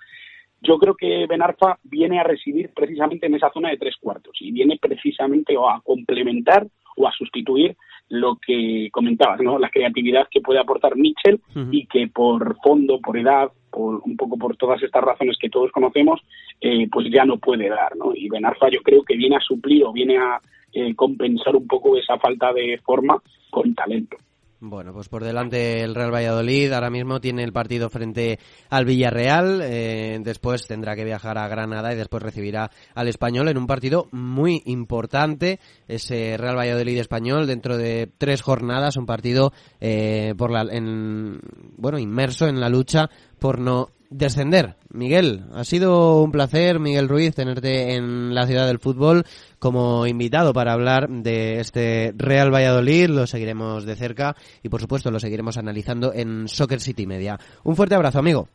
Yo 0.60 0.78
creo 0.78 0.94
que 0.94 1.26
Benarfa 1.26 1.78
viene 1.84 2.18
a 2.18 2.24
residir 2.24 2.70
precisamente 2.74 3.26
en 3.26 3.34
esa 3.34 3.50
zona 3.52 3.70
de 3.70 3.76
tres 3.76 3.96
cuartos 4.00 4.36
y 4.40 4.50
viene 4.50 4.78
precisamente 4.80 5.54
a 5.54 5.80
complementar 5.80 6.66
o 6.96 7.06
a 7.06 7.12
sustituir 7.12 7.76
lo 8.08 8.36
que 8.36 8.88
comentabas, 8.90 9.40
¿no? 9.40 9.58
La 9.58 9.70
creatividad 9.70 10.28
que 10.30 10.40
puede 10.40 10.58
aportar 10.58 10.96
Mitchell 10.96 11.40
y 11.70 11.86
que 11.86 12.08
por 12.08 12.56
fondo, 12.62 13.00
por 13.00 13.18
edad, 13.18 13.50
por 13.70 14.00
un 14.04 14.16
poco 14.16 14.38
por 14.38 14.56
todas 14.56 14.82
estas 14.82 15.04
razones 15.04 15.36
que 15.38 15.50
todos 15.50 15.70
conocemos, 15.70 16.20
eh, 16.60 16.88
pues 16.90 17.06
ya 17.12 17.24
no 17.24 17.38
puede 17.38 17.68
dar, 17.68 17.94
¿no? 17.96 18.12
Y 18.14 18.28
Benarfa 18.28 18.68
yo 18.70 18.82
creo 18.82 19.04
que 19.04 19.16
viene 19.16 19.36
a 19.36 19.40
suplir 19.40 19.84
o 19.84 19.92
viene 19.92 20.16
a 20.16 20.40
eh, 20.72 20.94
compensar 20.94 21.54
un 21.54 21.66
poco 21.66 21.96
esa 21.96 22.18
falta 22.18 22.52
de 22.52 22.78
forma 22.78 23.22
con 23.50 23.74
talento. 23.74 24.16
Bueno, 24.60 24.92
pues 24.92 25.08
por 25.08 25.22
delante 25.22 25.82
el 25.82 25.94
Real 25.94 26.12
Valladolid 26.12 26.72
ahora 26.72 26.90
mismo 26.90 27.20
tiene 27.20 27.44
el 27.44 27.52
partido 27.52 27.90
frente 27.90 28.40
al 28.70 28.86
Villarreal, 28.86 29.60
eh, 29.62 30.18
después 30.20 30.66
tendrá 30.66 30.96
que 30.96 31.04
viajar 31.04 31.38
a 31.38 31.46
Granada 31.46 31.92
y 31.92 31.96
después 31.96 32.24
recibirá 32.24 32.68
al 32.96 33.06
Español 33.06 33.48
en 33.48 33.56
un 33.56 33.68
partido 33.68 34.08
muy 34.10 34.62
importante, 34.66 35.60
ese 35.86 36.36
Real 36.36 36.56
Valladolid 36.56 36.98
español 36.98 37.46
dentro 37.46 37.78
de 37.78 38.10
tres 38.18 38.42
jornadas, 38.42 38.96
un 38.96 39.06
partido 39.06 39.52
eh, 39.80 40.34
por 40.36 40.50
la, 40.50 40.62
en, 40.62 41.40
bueno 41.76 42.00
inmerso 42.00 42.48
en 42.48 42.58
la 42.58 42.68
lucha 42.68 43.10
por 43.38 43.60
no 43.60 43.90
descender. 44.10 44.76
Miguel, 44.90 45.44
ha 45.54 45.64
sido 45.64 46.22
un 46.22 46.32
placer, 46.32 46.78
Miguel 46.80 47.08
Ruiz, 47.08 47.34
tenerte 47.34 47.94
en 47.94 48.34
la 48.34 48.46
ciudad 48.46 48.66
del 48.66 48.78
fútbol 48.78 49.24
como 49.58 50.06
invitado 50.06 50.52
para 50.52 50.72
hablar 50.72 51.08
de 51.08 51.60
este 51.60 52.12
Real 52.16 52.52
Valladolid. 52.52 53.08
Lo 53.08 53.26
seguiremos 53.26 53.84
de 53.84 53.96
cerca 53.96 54.36
y, 54.62 54.68
por 54.68 54.80
supuesto, 54.80 55.10
lo 55.10 55.20
seguiremos 55.20 55.58
analizando 55.58 56.12
en 56.12 56.48
Soccer 56.48 56.80
City 56.80 57.06
Media. 57.06 57.38
Un 57.64 57.76
fuerte 57.76 57.94
abrazo, 57.94 58.18
amigo. 58.18 58.48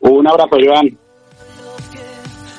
Un 0.00 0.26
abrazo, 0.26 0.56
Joan. 0.64 0.98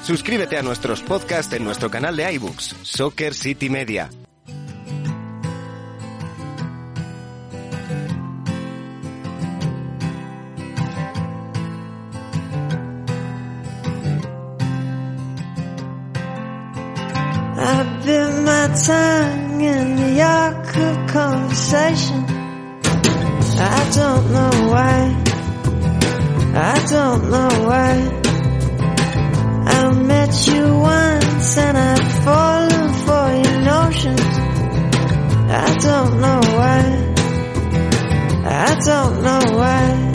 Suscríbete 0.03 0.57
a 0.57 0.61
nuestros 0.61 1.01
podcasts 1.01 1.53
en 1.53 1.63
nuestro 1.63 1.89
canal 1.89 2.15
de 2.15 2.31
iBooks, 2.33 2.75
Soccer 2.83 3.33
City 3.33 3.69
Media. 3.69 4.09
Tongue 18.75 19.61
in 19.61 19.95
the 19.95 20.21
of 20.21 21.07
conversation. 21.07 22.25
I 23.57 23.89
don't 23.95 24.31
know 24.31 24.69
why. 24.69 25.23
I 26.53 26.85
don't 26.89 27.29
know 27.31 27.49
why. 27.69 27.93
I 29.67 29.91
met 29.93 30.47
you 30.47 30.77
once 30.77 31.57
and 31.57 31.77
I've 31.77 32.11
fallen 32.25 32.93
for 33.05 33.25
your 33.43 33.61
notions. 33.61 34.21
I 35.47 35.77
don't 35.79 36.19
know 36.19 36.41
why. 36.59 36.83
I 38.45 38.79
don't 38.85 39.23
know 39.23 39.57
why. 39.57 40.14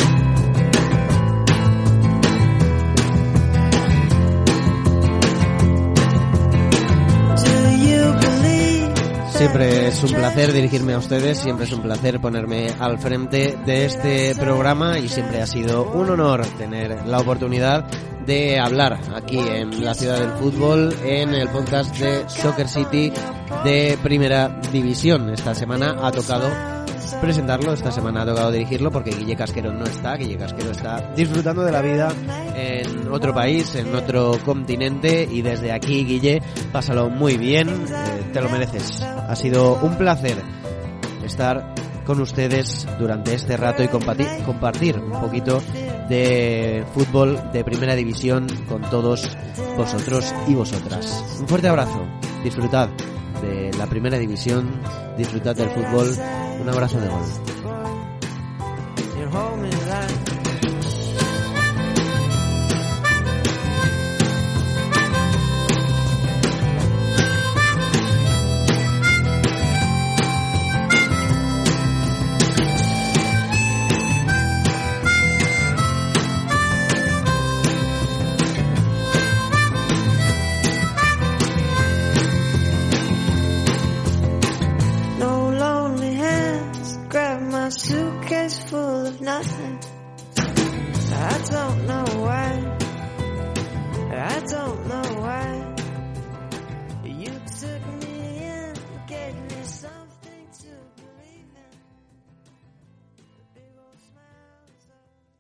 Es 10.05 10.11
un 10.13 10.17
placer 10.17 10.53
dirigirme 10.55 10.95
a 10.95 10.99
ustedes, 10.99 11.39
siempre 11.39 11.67
es 11.67 11.73
un 11.73 11.83
placer 11.83 12.21
ponerme 12.21 12.69
al 12.79 12.99
frente 12.99 13.59
de 13.67 13.85
este 13.85 14.35
programa 14.35 14.99
y 14.99 15.11
siempre 15.11 15.43
ha 15.43 15.47
sido 15.47 15.93
un 15.93 16.09
honor 16.09 16.47
tener 16.57 17.07
la 17.07 17.19
oportunidad 17.19 17.85
de 18.25 18.59
hablar 18.59 18.99
aquí 19.15 19.39
en 19.39 19.85
la 19.85 19.93
ciudad 19.93 20.19
del 20.19 20.31
fútbol 20.39 20.97
en 21.05 21.35
el 21.35 21.51
podcast 21.51 21.95
de 21.99 22.27
Soccer 22.31 22.69
City 22.69 23.13
de 23.63 23.99
Primera 24.03 24.49
División. 24.73 25.29
Esta 25.29 25.55
semana 25.55 25.97
ha 26.01 26.11
tocado 26.11 26.80
presentarlo, 27.15 27.73
esta 27.73 27.91
semana 27.91 28.23
ha 28.23 28.27
tocado 28.27 28.51
dirigirlo 28.51 28.91
porque 28.91 29.11
Guille 29.11 29.37
Casquero 29.37 29.73
no 29.73 29.85
está, 29.85 30.17
Guille 30.17 30.37
Casquero 30.37 30.71
está 30.71 31.13
disfrutando 31.15 31.63
de 31.63 31.73
la 31.73 31.83
vida 31.83 32.13
en 32.55 33.11
otro 33.11 33.35
país, 33.35 33.75
en 33.75 33.95
otro 33.95 34.39
continente 34.45 35.29
y 35.31 35.43
desde 35.43 35.73
aquí 35.73 36.05
Guille, 36.05 36.43
pásalo 36.73 37.09
muy 37.11 37.37
bien, 37.37 37.69
eh, 37.69 38.31
te 38.33 38.41
lo 38.41 38.49
mereces. 38.49 39.03
Ha 39.03 39.35
sido 39.37 39.79
un 39.83 39.97
placer 39.97 40.37
estar 41.25 41.75
con 42.05 42.21
ustedes 42.21 42.87
durante 42.99 43.35
este 43.35 43.57
rato 43.57 43.83
y 43.83 43.89
compartir, 43.89 44.27
compartir 44.45 44.99
un 44.99 45.21
poquito 45.21 45.63
de 46.09 46.85
fútbol 46.93 47.53
de 47.53 47.63
primera 47.65 47.95
división 47.95 48.47
con 48.69 48.83
todos 48.83 49.37
vosotros 49.77 50.35
y 50.49 50.55
vosotras. 50.55 51.39
Un 51.41 51.47
fuerte 51.47 51.69
abrazo, 51.69 52.07
disfrutad 52.43 52.89
de 53.43 53.71
la 53.79 53.87
primera 53.87 54.19
división, 54.19 54.71
disfrutad 55.17 55.57
del 55.57 55.71
fútbol 55.71 56.09
un 56.61 56.69
abrazo 56.69 57.01
de 57.01 57.09
gol. 57.09 57.23